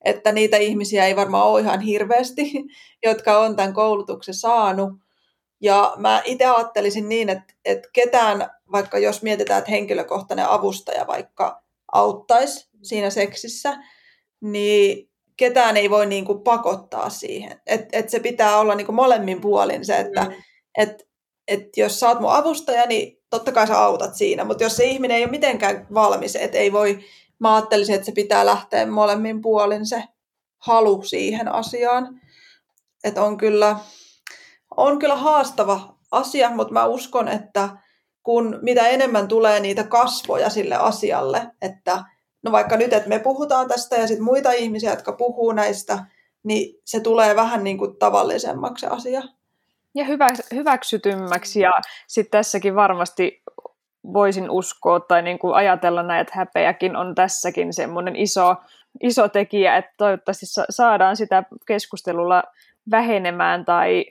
[0.06, 2.52] että niitä ihmisiä ei varmaan ole ihan hirveästi,
[3.06, 4.94] jotka on tämän koulutuksen saanut.
[5.62, 11.64] Ja mä itse ajattelisin niin, että, että ketään, vaikka jos mietitään, että henkilökohtainen avustaja vaikka
[11.92, 13.78] auttaisi siinä seksissä,
[14.42, 17.62] niin ketään ei voi niin kuin pakottaa siihen.
[17.68, 20.34] Et, et se pitää olla niin kuin molemmin puolin se, että mm.
[20.78, 21.08] et,
[21.48, 24.86] et jos sä oot mun avustaja, niin totta kai sä autat siinä, mutta jos se
[24.86, 27.00] ihminen ei ole mitenkään valmis, että ei voi,
[27.40, 30.04] mä ajattelisin, että se pitää lähteä molemmin puolin se
[30.58, 32.22] halu siihen asiaan.
[33.04, 33.78] Että on kyllä,
[34.78, 37.70] on kyllä haastava asia, mutta mä uskon, että
[38.24, 42.04] kun mitä enemmän tulee niitä kasvoja sille asialle, että
[42.44, 46.06] no vaikka nyt, että me puhutaan tästä ja sitten muita ihmisiä, jotka puhuu näistä,
[46.44, 49.22] niin se tulee vähän niin kuin tavallisemmaksi asia.
[49.96, 51.72] Ja hyvä, hyväksytymmäksi ja
[52.08, 53.44] sitten tässäkin varmasti
[54.14, 58.56] voisin uskoa tai niin kuin ajatella näin, että häpeäkin on tässäkin semmoinen iso,
[59.04, 62.44] iso tekijä, että toivottavasti saadaan sitä keskustelulla
[62.92, 64.06] vähenemään tai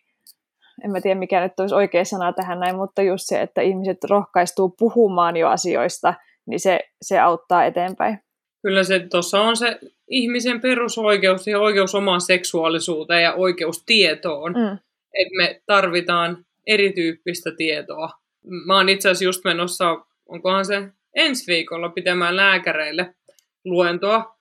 [0.84, 3.98] en mä tiedä mikä nyt olisi oikea sana tähän näin, mutta just se, että ihmiset
[4.10, 6.14] rohkaistuu puhumaan jo asioista,
[6.46, 8.18] niin se, se auttaa eteenpäin.
[8.62, 9.78] Kyllä se tuossa on se
[10.08, 14.52] ihmisen perusoikeus ja oikeus omaan seksuaalisuuteen ja oikeus tietoon.
[14.52, 14.78] Mm.
[15.14, 18.10] Että me tarvitaan erityyppistä tietoa.
[18.66, 19.96] Mä oon itse asiassa just menossa,
[20.28, 20.82] onkohan se
[21.14, 23.14] ensi viikolla pitämään lääkäreille
[23.64, 24.34] luentoa.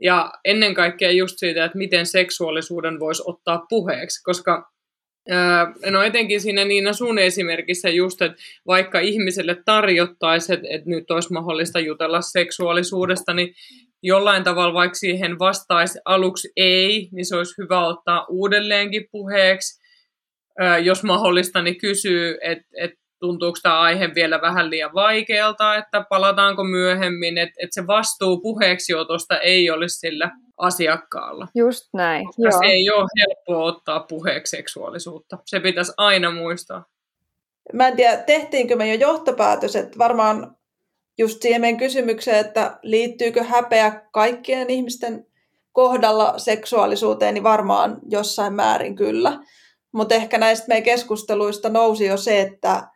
[0.00, 4.70] Ja ennen kaikkea just siitä, että miten seksuaalisuuden voisi ottaa puheeksi, koska
[5.90, 11.32] No etenkin siinä Niina sun esimerkissä just, että vaikka ihmiselle tarjottaisiin, että, että nyt olisi
[11.32, 13.54] mahdollista jutella seksuaalisuudesta, niin
[14.02, 19.80] jollain tavalla vaikka siihen vastaisi aluksi ei, niin se olisi hyvä ottaa uudelleenkin puheeksi.
[20.82, 26.64] Jos mahdollista, niin kysyy, että, että tuntuuko tämä aihe vielä vähän liian vaikealta, että palataanko
[26.64, 31.48] myöhemmin, että, että se vastuu puheeksi otosta ei olisi sillä asiakkaalla.
[31.54, 32.26] Just näin.
[32.26, 32.58] Koska Joo.
[32.58, 35.38] se ei ole helppoa ottaa puheeksi seksuaalisuutta.
[35.46, 36.84] Se pitäisi aina muistaa.
[37.72, 40.56] Mä en tiedä, tehtiinkö me jo johtopäätös, että varmaan
[41.18, 45.26] just siihen meidän kysymykseen, että liittyykö häpeä kaikkien ihmisten
[45.72, 49.38] kohdalla seksuaalisuuteen, niin varmaan jossain määrin kyllä.
[49.92, 52.88] Mutta ehkä näistä meidän keskusteluista nousi jo se, että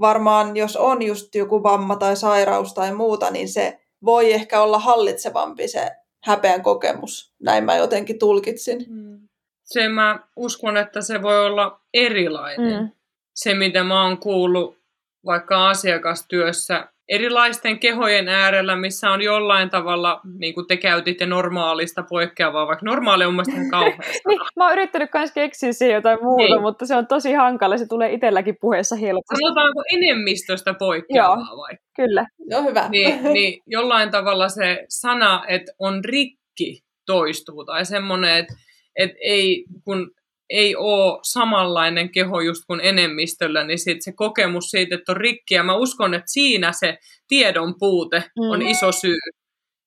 [0.00, 4.78] varmaan jos on just joku vamma tai sairaus tai muuta, niin se voi ehkä olla
[4.78, 5.90] hallitsevampi se
[6.24, 7.34] häpeän kokemus.
[7.42, 8.84] Näin mä jotenkin tulkitsin.
[8.88, 9.28] Mm.
[9.64, 12.82] Se mä uskon, että se voi olla erilainen.
[12.82, 12.90] Mm.
[13.34, 14.78] Se, mitä mä oon kuullut
[15.26, 22.66] vaikka asiakastyössä erilaisten kehojen äärellä, missä on jollain tavalla, niin kuin te käytitte normaalista poikkeavaa,
[22.66, 24.28] vaikka normaali on mielestäni kauheasta.
[24.28, 26.60] niin, mä oon yrittänyt myös keksiä siihen jotain muuta, niin.
[26.60, 29.36] mutta se on tosi hankala, se tulee itselläkin puheessa helposti.
[29.36, 31.74] Sanotaanko enemmistöstä poikkeavaa Joo, vai?
[31.96, 32.26] kyllä.
[32.50, 32.88] Joo, hyvä.
[32.88, 38.54] Niin, niin jollain tavalla se sana, että on rikki, toistuu, tai semmoinen, että,
[38.96, 40.10] että ei, kun
[40.50, 45.54] ei ole samanlainen keho just kuin enemmistöllä, niin sit se kokemus siitä, että on rikki.
[45.54, 48.66] Ja mä uskon, että siinä se tiedon puute on mm.
[48.66, 49.18] iso syy,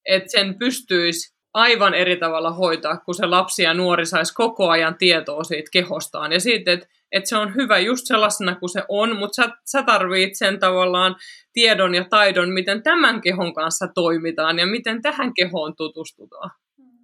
[0.06, 4.96] että sen pystyisi aivan eri tavalla hoitaa, kun se lapsi ja nuori saisi koko ajan
[4.98, 6.32] tietoa siitä kehostaan.
[6.32, 9.84] Ja siitä, että, että se on hyvä just sellaisena kuin se on, mutta sä, sä
[9.84, 11.16] tarvitset sen tavallaan
[11.54, 16.52] tiedon ja taidon, miten tämän kehon kanssa toimitaan ja miten tähän kehoon tutustutaan.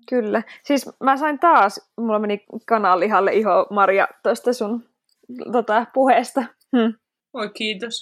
[0.10, 0.44] Kyllä.
[0.64, 4.90] Siis mä sain taas, mulla meni kananlihalle iho Maria tuosta sun
[5.52, 6.42] tota, puheesta.
[6.76, 6.94] Hm.
[7.34, 8.02] Oi kiitos.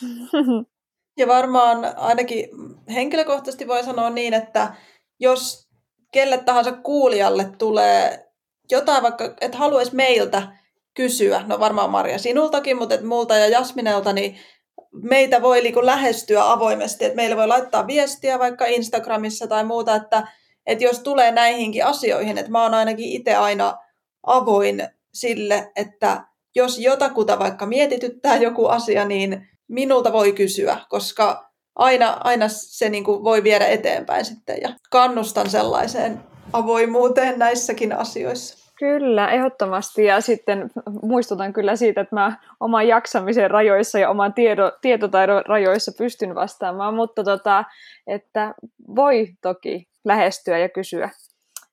[1.20, 2.49] ja varmaan ainakin
[2.93, 4.74] henkilökohtaisesti voi sanoa niin, että
[5.20, 5.68] jos
[6.12, 8.32] kelle tahansa kuulijalle tulee
[8.72, 10.47] jotain vaikka, että haluaisi meiltä
[10.93, 14.36] kysyä, no varmaan Maria sinultakin, mutta et multa ja Jasminelta, niin
[15.03, 20.28] meitä voi niinku lähestyä avoimesti, että meille voi laittaa viestiä vaikka Instagramissa tai muuta, että
[20.68, 23.78] että jos tulee näihinkin asioihin, että mä oon ainakin itse aina
[24.24, 32.18] avoin sille, että jos jotakuta vaikka mietityttää joku asia, niin minulta voi kysyä, koska aina,
[32.24, 36.20] aina se niin kuin voi viedä eteenpäin sitten ja kannustan sellaiseen
[36.53, 38.66] avoimuuteen näissäkin asioissa.
[38.80, 40.05] Kyllä, ehdottomasti.
[40.05, 45.91] Ja sitten muistutan kyllä siitä, että mä oman jaksamisen rajoissa ja oman tiedo, tietotaidon rajoissa
[45.97, 47.63] pystyn vastaamaan, mutta tota,
[48.07, 48.53] että
[48.95, 51.10] voi toki lähestyä ja kysyä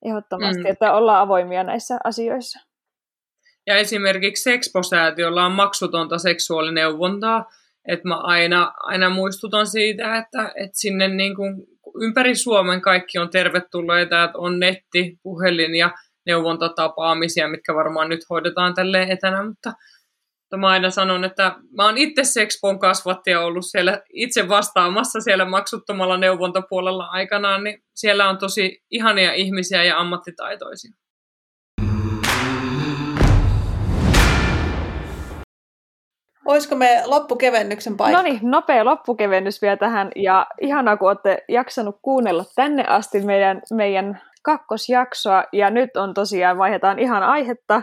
[0.05, 0.67] ehdottomasti, mm.
[0.71, 2.59] että ollaan avoimia näissä asioissa.
[3.67, 7.45] Ja esimerkiksi Sexpo-säätiöllä on maksutonta seksuaalineuvontaa,
[7.89, 11.55] että mä aina, aina muistutan siitä, että, että sinne niin kuin
[12.01, 15.91] ympäri Suomen kaikki on tervetulleita, että on netti, puhelin ja
[16.27, 19.73] neuvontatapaamisia, mitkä varmaan nyt hoidetaan tälleen etänä, mutta
[20.57, 26.17] mä aina sanon, että mä oon itse Sexpon kasvattaja ollut siellä itse vastaamassa siellä maksuttomalla
[26.17, 30.93] neuvontapuolella aikanaan, niin siellä on tosi ihania ihmisiä ja ammattitaitoisia.
[36.47, 38.17] Olisiko me loppukevennyksen paikka?
[38.17, 40.11] No niin, nopea loppukevennys vielä tähän.
[40.17, 45.45] Ja ihanaa, kun olette jaksanut kuunnella tänne asti meidän, meidän kakkosjaksoa.
[45.53, 47.83] Ja nyt on tosiaan, vaihdetaan ihan aihetta.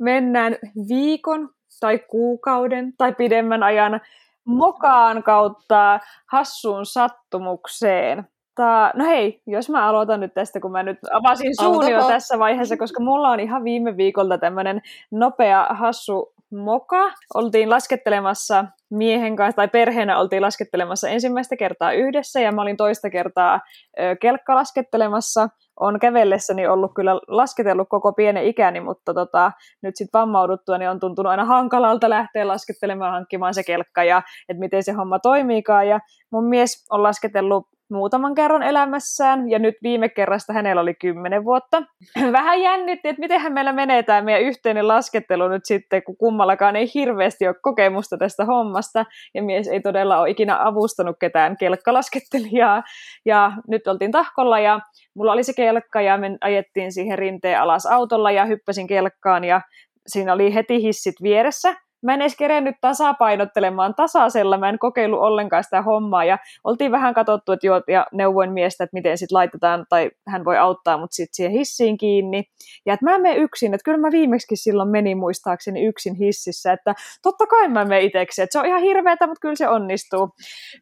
[0.00, 0.56] Mennään
[0.88, 1.48] viikon
[1.80, 4.00] tai kuukauden tai pidemmän ajan
[4.44, 8.28] mokaan kautta hassuun sattumukseen.
[8.54, 12.38] Tää, no hei, jos mä aloitan nyt tästä, kun mä nyt avasin suun jo tässä
[12.38, 17.12] vaiheessa, koska mulla on ihan viime viikolta tämmönen nopea hassu moka.
[17.34, 23.10] Oltiin laskettelemassa miehen kanssa, tai perheenä oltiin laskettelemassa ensimmäistä kertaa yhdessä, ja mä olin toista
[23.10, 23.60] kertaa
[24.00, 25.48] ö, kelkkalaskettelemassa.
[25.80, 29.52] On kävellessäni ollut kyllä lasketellut koko pienen ikäni, mutta tota,
[29.82, 34.60] nyt sitten vammauduttua niin on tuntunut aina hankalalta lähteä laskettelemaan, hankkimaan se kelkka, ja että
[34.60, 35.88] miten se homma toimiikaan.
[35.88, 36.00] Ja
[36.32, 41.82] mun mies on lasketellut muutaman kerran elämässään, ja nyt viime kerrasta hänellä oli kymmenen vuotta.
[42.32, 46.90] Vähän jännitti, että miten meillä menee tämä meidän yhteinen laskettelu nyt sitten, kun kummallakaan ei
[46.94, 52.82] hirveästi ole kokemusta tästä hommasta, ja mies ei todella ole ikinä avustanut ketään kelkkalasketelijaa.
[53.24, 54.80] Ja nyt oltiin tahkolla, ja
[55.14, 59.60] mulla oli se kelkka, ja me ajettiin siihen rinteen alas autolla, ja hyppäsin kelkkaan, ja
[60.06, 65.64] siinä oli heti hissit vieressä, mä en edes kerennyt tasapainottelemaan tasaisella, mä en kokeillut ollenkaan
[65.64, 69.86] sitä hommaa, ja oltiin vähän katsottu, että joo, ja neuvoin miestä, että miten sitten laitetaan,
[69.88, 72.44] tai hän voi auttaa mut sitten siihen hissiin kiinni,
[72.86, 76.94] ja että mä menen yksin, että kyllä mä viimeksi silloin menin muistaakseni yksin hississä, että
[77.22, 80.30] totta kai mä menen itseksi, että se on ihan hirveetä, mutta kyllä se onnistuu.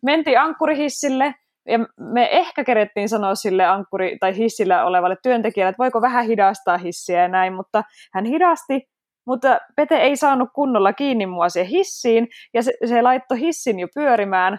[0.03, 1.35] Mentiin ankkurihissille,
[1.69, 6.79] ja me ehkä kerettiin sanoa sille ankkuri- tai hissillä olevalle työntekijälle, että voiko vähän hidastaa
[6.79, 8.89] hissiä ja näin, mutta hän hidasti,
[9.29, 13.89] mutta Pete ei saanut kunnolla kiinni mua siihen hissiin, ja se, se laittoi hissin jo
[13.95, 14.59] pyörimään,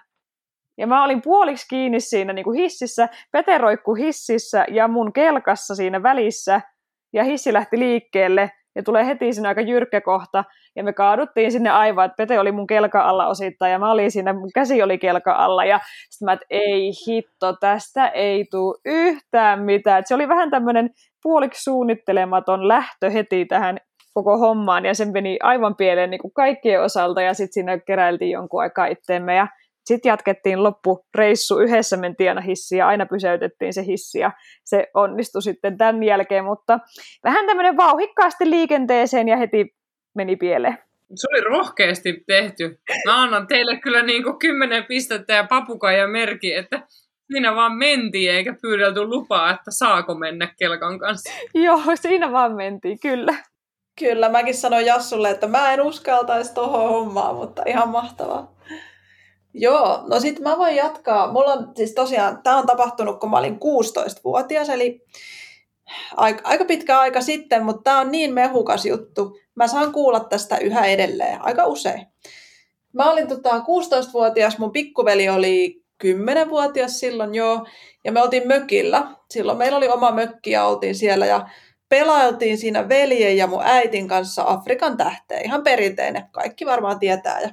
[0.77, 5.75] ja mä olin puoliksi kiinni siinä niin kuin hississä, Pete roikkui hississä ja mun kelkassa
[5.75, 6.61] siinä välissä,
[7.13, 10.43] ja hissi lähti liikkeelle, ja tulee heti siinä aika jyrkkä kohta,
[10.75, 14.11] ja me kaaduttiin sinne aivan, että Pete oli mun kelka alla osittain, ja mä olin
[14.11, 18.77] siinä, mun käsi oli kelka alla, ja sitten mä, että ei hitto, tästä ei tule
[18.85, 19.99] yhtään mitään.
[19.99, 20.89] Et se oli vähän tämmöinen
[21.23, 23.77] puoliksi suunnittelematon lähtö heti tähän
[24.23, 28.31] koko hommaan ja sen meni aivan pieleen niin kuin kaikkien osalta ja sitten siinä keräiltiin
[28.31, 29.47] jonkun aikaa itteemme ja
[29.85, 34.31] sitten jatkettiin loppureissu yhdessä, mentiin aina hissi ja aina pysäytettiin se hissi ja
[34.63, 36.79] se onnistui sitten tämän jälkeen, mutta
[37.23, 39.75] vähän tämmöinen vauhikkaasti liikenteeseen ja heti
[40.15, 40.77] meni pieleen.
[41.15, 42.79] Se oli rohkeasti tehty.
[43.05, 46.81] Mä annan teille kyllä niin kuin kymmenen pistettä ja papukaija merki, että
[47.31, 51.33] siinä vaan mentiin eikä pyydelty lupaa, että saako mennä kelkan kanssa.
[51.53, 53.33] Joo, siinä vaan mentiin, kyllä.
[53.99, 58.55] Kyllä, mäkin sanoin Jassulle, että mä en uskaltaisi tohon hommaan, mutta ihan mahtavaa.
[59.53, 61.31] Joo, no sit mä voin jatkaa.
[61.31, 65.05] Mulla on siis tosiaan, tää on tapahtunut, kun mä olin 16-vuotias, eli
[66.17, 69.39] aika, aika pitkä aika sitten, mutta tää on niin mehukas juttu.
[69.55, 72.07] Mä saan kuulla tästä yhä edelleen, aika usein.
[72.93, 77.65] Mä olin tota, 16-vuotias, mun pikkuveli oli 10-vuotias silloin joo,
[78.03, 79.07] ja me oltiin mökillä.
[79.29, 81.49] Silloin meillä oli oma mökki ja oltiin siellä, ja
[81.89, 85.39] pelailtiin siinä veljen ja mun äitin kanssa Afrikan tähteä.
[85.39, 87.41] Ihan perinteinen, kaikki varmaan tietää.
[87.41, 87.49] Ja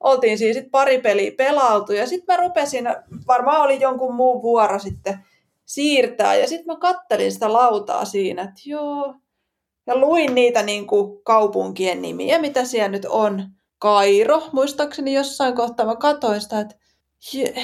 [0.00, 2.84] oltiin siis sit pari peliä pelautu ja sitten mä rupesin,
[3.26, 5.18] varmaan oli jonkun muun vuoro sitten
[5.64, 9.14] siirtää ja sitten mä kattelin sitä lautaa siinä, että joo.
[9.86, 13.48] Ja luin niitä niin kuin kaupunkien nimiä, mitä siellä nyt on.
[13.78, 16.76] Kairo, muistaakseni jossain kohtaa mä katsoin sitä, että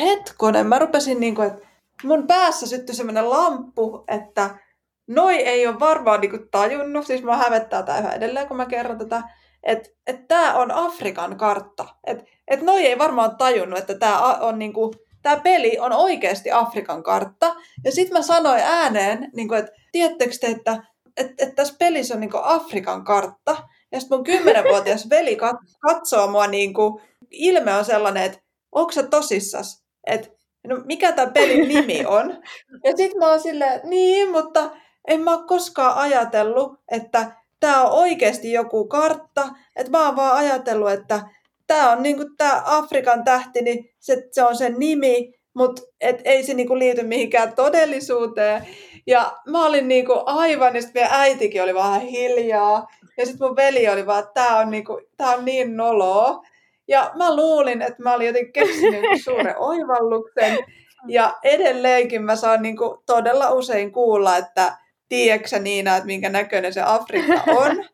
[0.01, 1.69] hetkonen, mä rupesin niin kuin, että
[2.05, 4.59] mun päässä syttyi semmoinen lamppu, että
[5.07, 8.99] noi ei ole varmaan niinku tajunnut, siis mä hävettää tämä yhä edelleen, kun mä kerron
[8.99, 9.23] tätä,
[9.63, 11.87] että et tämä on Afrikan kartta.
[12.07, 17.03] Että et noi ei varmaan tajunnut, että tämä on niinku, tämä peli on oikeasti Afrikan
[17.03, 17.55] kartta.
[17.85, 20.83] Ja sitten mä sanoin ääneen, niinku, että tiedättekö te, että
[21.17, 23.57] et, et tässä pelissä on niinku Afrikan kartta.
[23.93, 25.39] Ja sitten mun kymmenenvuotias veli
[25.81, 27.01] katsoo mua, niinku,
[27.31, 28.39] ilme on sellainen, että
[28.73, 29.85] onko sä tosissas?
[30.07, 30.29] Että
[30.67, 32.43] no, mikä tämä pelin nimi on?
[32.85, 34.71] Ja sitten mä oon silleen, niin, mutta
[35.09, 39.49] en mä ole koskaan ajatellut, että tämä on oikeasti joku kartta.
[39.77, 41.21] Että mä oon vaan ajatellut, että
[41.67, 46.43] tämä on niinku tämä Afrikan tähti, niin se, se on sen nimi, mutta et ei
[46.43, 48.67] se niinku liity mihinkään todellisuuteen.
[49.07, 52.87] Ja mä olin niinku aivan, ja sitten äitikin oli vähän hiljaa.
[53.17, 56.43] Ja sitten mun veli oli vaan, että tämä on, niinku, tää on niin noloa.
[56.89, 60.59] Ja mä luulin, että mä olin jotenkin keksinyt suuren oivalluksen.
[61.09, 64.77] Ja edelleenkin mä saan niinku todella usein kuulla, että
[65.13, 67.85] tiedätkö Niina, että minkä näköinen se Afrikka on.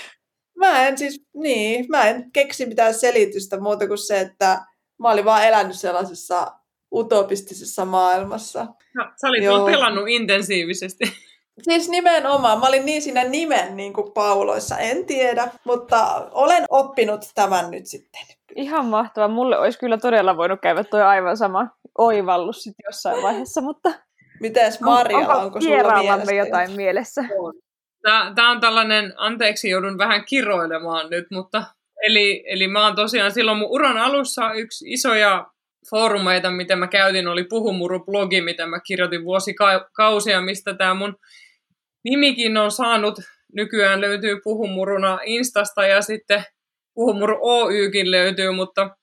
[0.60, 4.64] mä en siis, niin, mä en keksi mitään selitystä muuta kuin se, että
[4.98, 6.52] mä olin vaan elänyt sellaisessa
[6.92, 8.66] utopistisessa maailmassa.
[8.94, 11.04] No, sä olit vaan pelannut intensiivisesti.
[11.62, 12.60] Siis nimenomaan.
[12.60, 17.86] Mä olin niin siinä nimen niin kuin pauloissa, en tiedä, mutta olen oppinut tämän nyt
[17.86, 18.20] sitten.
[18.56, 19.28] Ihan mahtava.
[19.28, 21.68] Mulle olisi kyllä todella voinut käydä tuo aivan sama
[21.98, 24.05] oivallus sitten jossain vaiheessa, mutta...
[24.40, 27.24] Mites Maria, onko, onko sulla mielestä jotain mielessä?
[28.02, 31.64] Tämä, tämä on tällainen, anteeksi joudun vähän kiroilemaan nyt, mutta
[32.02, 35.46] eli, eli mä oon tosiaan silloin mun uran alussa yksi isoja
[35.90, 41.16] foorumeita, mitä mä käytin, oli Puhumuru-blogi, mitä mä kirjoitin vuosikausia, mistä tämä mun
[42.04, 43.20] nimikin on saanut.
[43.52, 46.44] Nykyään löytyy Puhumuruna Instasta ja sitten
[46.94, 48.96] Puhumuru Oykin löytyy, mutta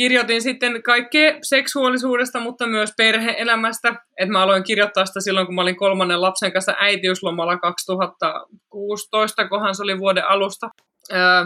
[0.00, 3.94] kirjoitin sitten kaikkea seksuaalisuudesta, mutta myös perheelämästä.
[4.18, 9.74] Et mä aloin kirjoittaa sitä silloin, kun mä olin kolmannen lapsen kanssa äitiyslomalla 2016, kohan
[9.74, 10.68] se oli vuoden alusta.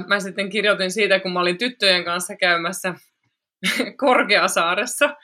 [0.06, 2.94] Mä sitten kirjoitin siitä, kun mä olin tyttöjen kanssa käymässä
[4.04, 5.14] Korkeasaaressa.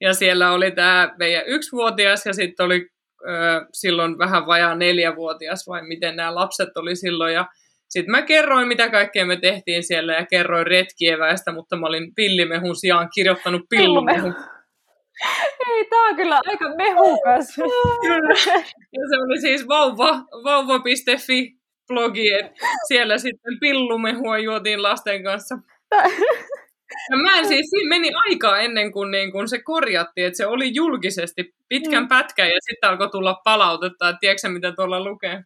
[0.00, 2.88] Ja siellä oli tämä meidän yksivuotias ja sitten oli
[3.72, 7.34] silloin vähän vajaa neljävuotias vai miten nämä lapset oli silloin.
[7.34, 7.46] Ja
[7.88, 12.76] sitten mä kerroin, mitä kaikkea me tehtiin siellä ja kerroin retkieväistä, mutta mä olin pillimehun
[12.76, 14.34] sijaan kirjoittanut pillumehun.
[15.68, 17.54] Ei, tää on kyllä aika mehukas.
[18.06, 18.34] kyllä.
[18.92, 20.10] Ja se oli siis vauva,
[20.44, 21.52] vauva.fi
[21.88, 22.28] blogi,
[22.88, 25.58] siellä sitten pillumehua juotiin lasten kanssa.
[27.10, 30.46] Ja mä en siis, siinä meni aikaa ennen kuin, niin kuin se korjattiin, että se
[30.46, 32.08] oli julkisesti pitkän mm.
[32.08, 35.42] pätkän ja sitten alkoi tulla palautetta, että tiedätkö mitä tuolla lukee?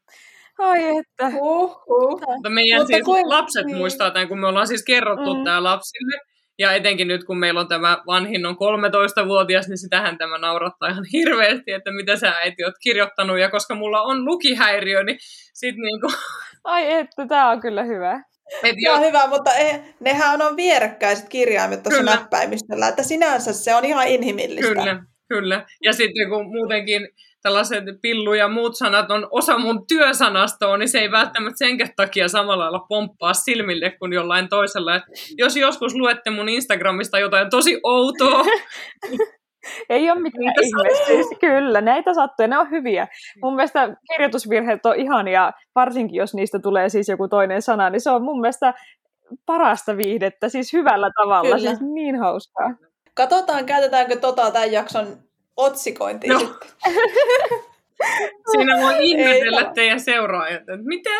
[0.58, 1.26] Ai että.
[1.40, 2.20] Uhuh.
[2.26, 3.28] Mutta meidän Mutta siis kuin...
[3.28, 3.76] lapset niin.
[3.76, 5.44] muistaa tämän, kun me ollaan siis kerrottu mm.
[5.44, 6.20] tämä lapsille.
[6.58, 11.04] Ja etenkin nyt, kun meillä on tämä vanhin on 13-vuotias, niin sitähän tämä naurattaa ihan
[11.12, 13.38] hirveästi, että mitä sä äiti oot kirjoittanut.
[13.38, 15.18] Ja koska mulla on lukihäiriö, niin
[15.54, 16.12] sit niinku...
[16.64, 18.20] Ai että, tämä on kyllä hyvä.
[18.62, 18.92] Et jo...
[18.92, 24.08] on hyvä, mutta ei, nehän on vierekkäiset kirjaimet tuossa näppäimistöllä, että sinänsä se on ihan
[24.08, 24.74] inhimillistä.
[24.74, 25.66] Kyllä, kyllä.
[25.82, 27.08] Ja sitten kun muutenkin
[27.48, 32.28] tällaiset pillu ja muut sanat on osa mun työsanastoa, niin se ei välttämättä sen takia
[32.28, 34.96] samalla lailla pomppaa silmille kuin jollain toisella.
[34.96, 35.02] Et
[35.38, 38.44] jos joskus luette mun Instagramista jotain tosi outoa,
[39.90, 41.04] ei ole mitään ihme.
[41.06, 43.08] Siis, kyllä, näitä sattuu ja ne on hyviä.
[43.42, 48.10] Mun mielestä kirjoitusvirheet on ihania, varsinkin jos niistä tulee siis joku toinen sana, niin se
[48.10, 48.74] on mun mielestä
[49.46, 51.68] parasta viihdettä, siis hyvällä tavalla, kyllä.
[51.68, 52.70] siis niin hauskaa.
[53.14, 55.27] Katsotaan, käytetäänkö tota tämän jakson
[55.58, 56.38] otsikointiin no.
[56.38, 56.68] sitten.
[58.50, 61.10] Siinä voi ihmetellä teidän seuraajat, että mitä?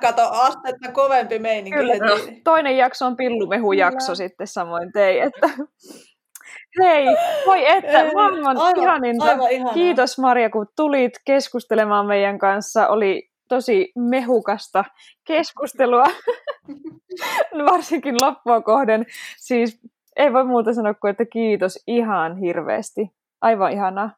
[0.00, 2.40] Kato, astetta kovempi meininki heti.
[2.44, 5.50] Toinen jakso on pillumehujakso sitten samoin tein, että
[6.82, 7.06] Hei,
[7.46, 9.24] voi että, maailman aivan, ihaninta.
[9.24, 12.88] Aivan Kiitos Maria, kun tulit keskustelemaan meidän kanssa.
[12.88, 14.84] Oli tosi mehukasta
[15.24, 16.04] keskustelua,
[17.72, 19.06] varsinkin loppua kohden.
[19.38, 19.80] Siis
[20.16, 23.10] ei voi muuta sanoa kuin, että kiitos ihan hirveästi.
[23.42, 24.10] Aivan ihanaa.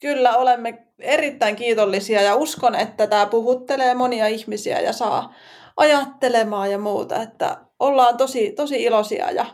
[0.00, 5.34] Kyllä, olemme erittäin kiitollisia ja uskon, että tämä puhuttelee monia ihmisiä ja saa
[5.76, 7.22] ajattelemaan ja muuta.
[7.22, 9.46] Että ollaan tosi, tosi iloisia ja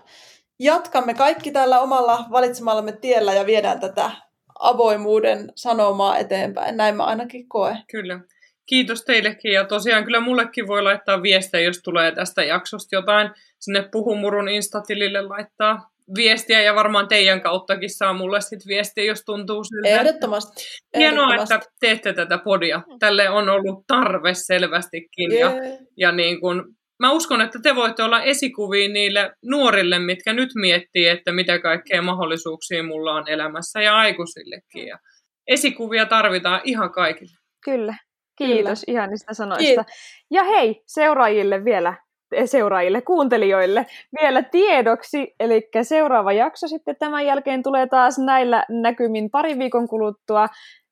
[0.59, 4.11] jatkamme kaikki tällä omalla valitsemallamme tiellä ja viedään tätä
[4.59, 6.77] avoimuuden sanomaa eteenpäin.
[6.77, 7.77] Näin mä ainakin koe.
[7.91, 8.20] Kyllä.
[8.66, 13.31] Kiitos teillekin ja tosiaan kyllä mullekin voi laittaa viestejä, jos tulee tästä jaksosta jotain.
[13.59, 19.64] Sinne Puhumurun instatilille laittaa viestiä ja varmaan teidän kauttakin saa mulle sitten viestiä, jos tuntuu
[19.64, 19.88] siltä.
[19.88, 20.64] Ehdottomasti.
[20.96, 22.82] Hienoa, että teette tätä podia.
[22.98, 25.55] Tälle on ollut tarve selvästikin yeah.
[25.55, 25.61] ja,
[25.96, 31.09] ja niin kun mä uskon, että te voitte olla esikuvia niille nuorille, mitkä nyt miettii,
[31.09, 34.86] että mitä kaikkea mahdollisuuksia mulla on elämässä ja aikuisillekin.
[34.86, 34.98] Ja
[35.46, 37.36] esikuvia tarvitaan ihan kaikille.
[37.64, 37.94] Kyllä.
[38.38, 39.07] Kiitos Kyllä.
[39.07, 39.64] niistä sanoista.
[39.64, 39.86] Kiitos.
[40.30, 41.96] Ja hei, seuraajille vielä,
[42.45, 43.87] seuraajille, kuuntelijoille
[44.21, 50.49] vielä tiedoksi, eli seuraava jakso sitten tämän jälkeen tulee taas näillä näkymin pari viikon kuluttua,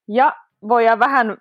[0.09, 0.37] ja
[0.69, 1.37] voidaan vähän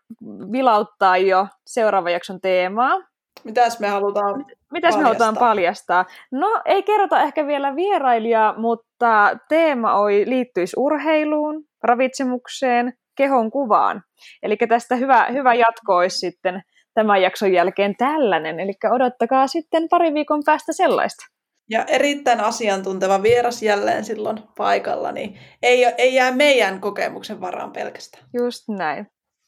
[0.51, 3.01] vilauttaa jo seuraavan jakson teemaa.
[3.43, 6.05] Mitäs me halutaan Mitäs me halutaan paljastaa?
[6.31, 14.03] No, ei kerrota ehkä vielä vierailijaa, mutta teema oi, liittyisi urheiluun, ravitsemukseen, kehon kuvaan.
[14.43, 16.61] Eli tästä hyvä, hyvä jatko olisi sitten
[16.93, 18.59] tämän jakson jälkeen tällainen.
[18.59, 21.25] Eli odottakaa sitten pari viikon päästä sellaista.
[21.69, 28.23] Ja erittäin asiantunteva vieras jälleen silloin paikalla, niin ei, ei jää meidän kokemuksen varaan pelkästään.
[28.33, 29.07] Just näin.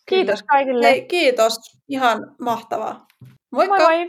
[0.10, 0.48] Kiitos Kyllä.
[0.48, 0.86] kaikille.
[0.86, 1.56] Hei, kiitos.
[1.90, 3.06] Ihan mahtavaa.
[3.52, 3.78] Moikka!
[3.78, 4.08] Moi moi!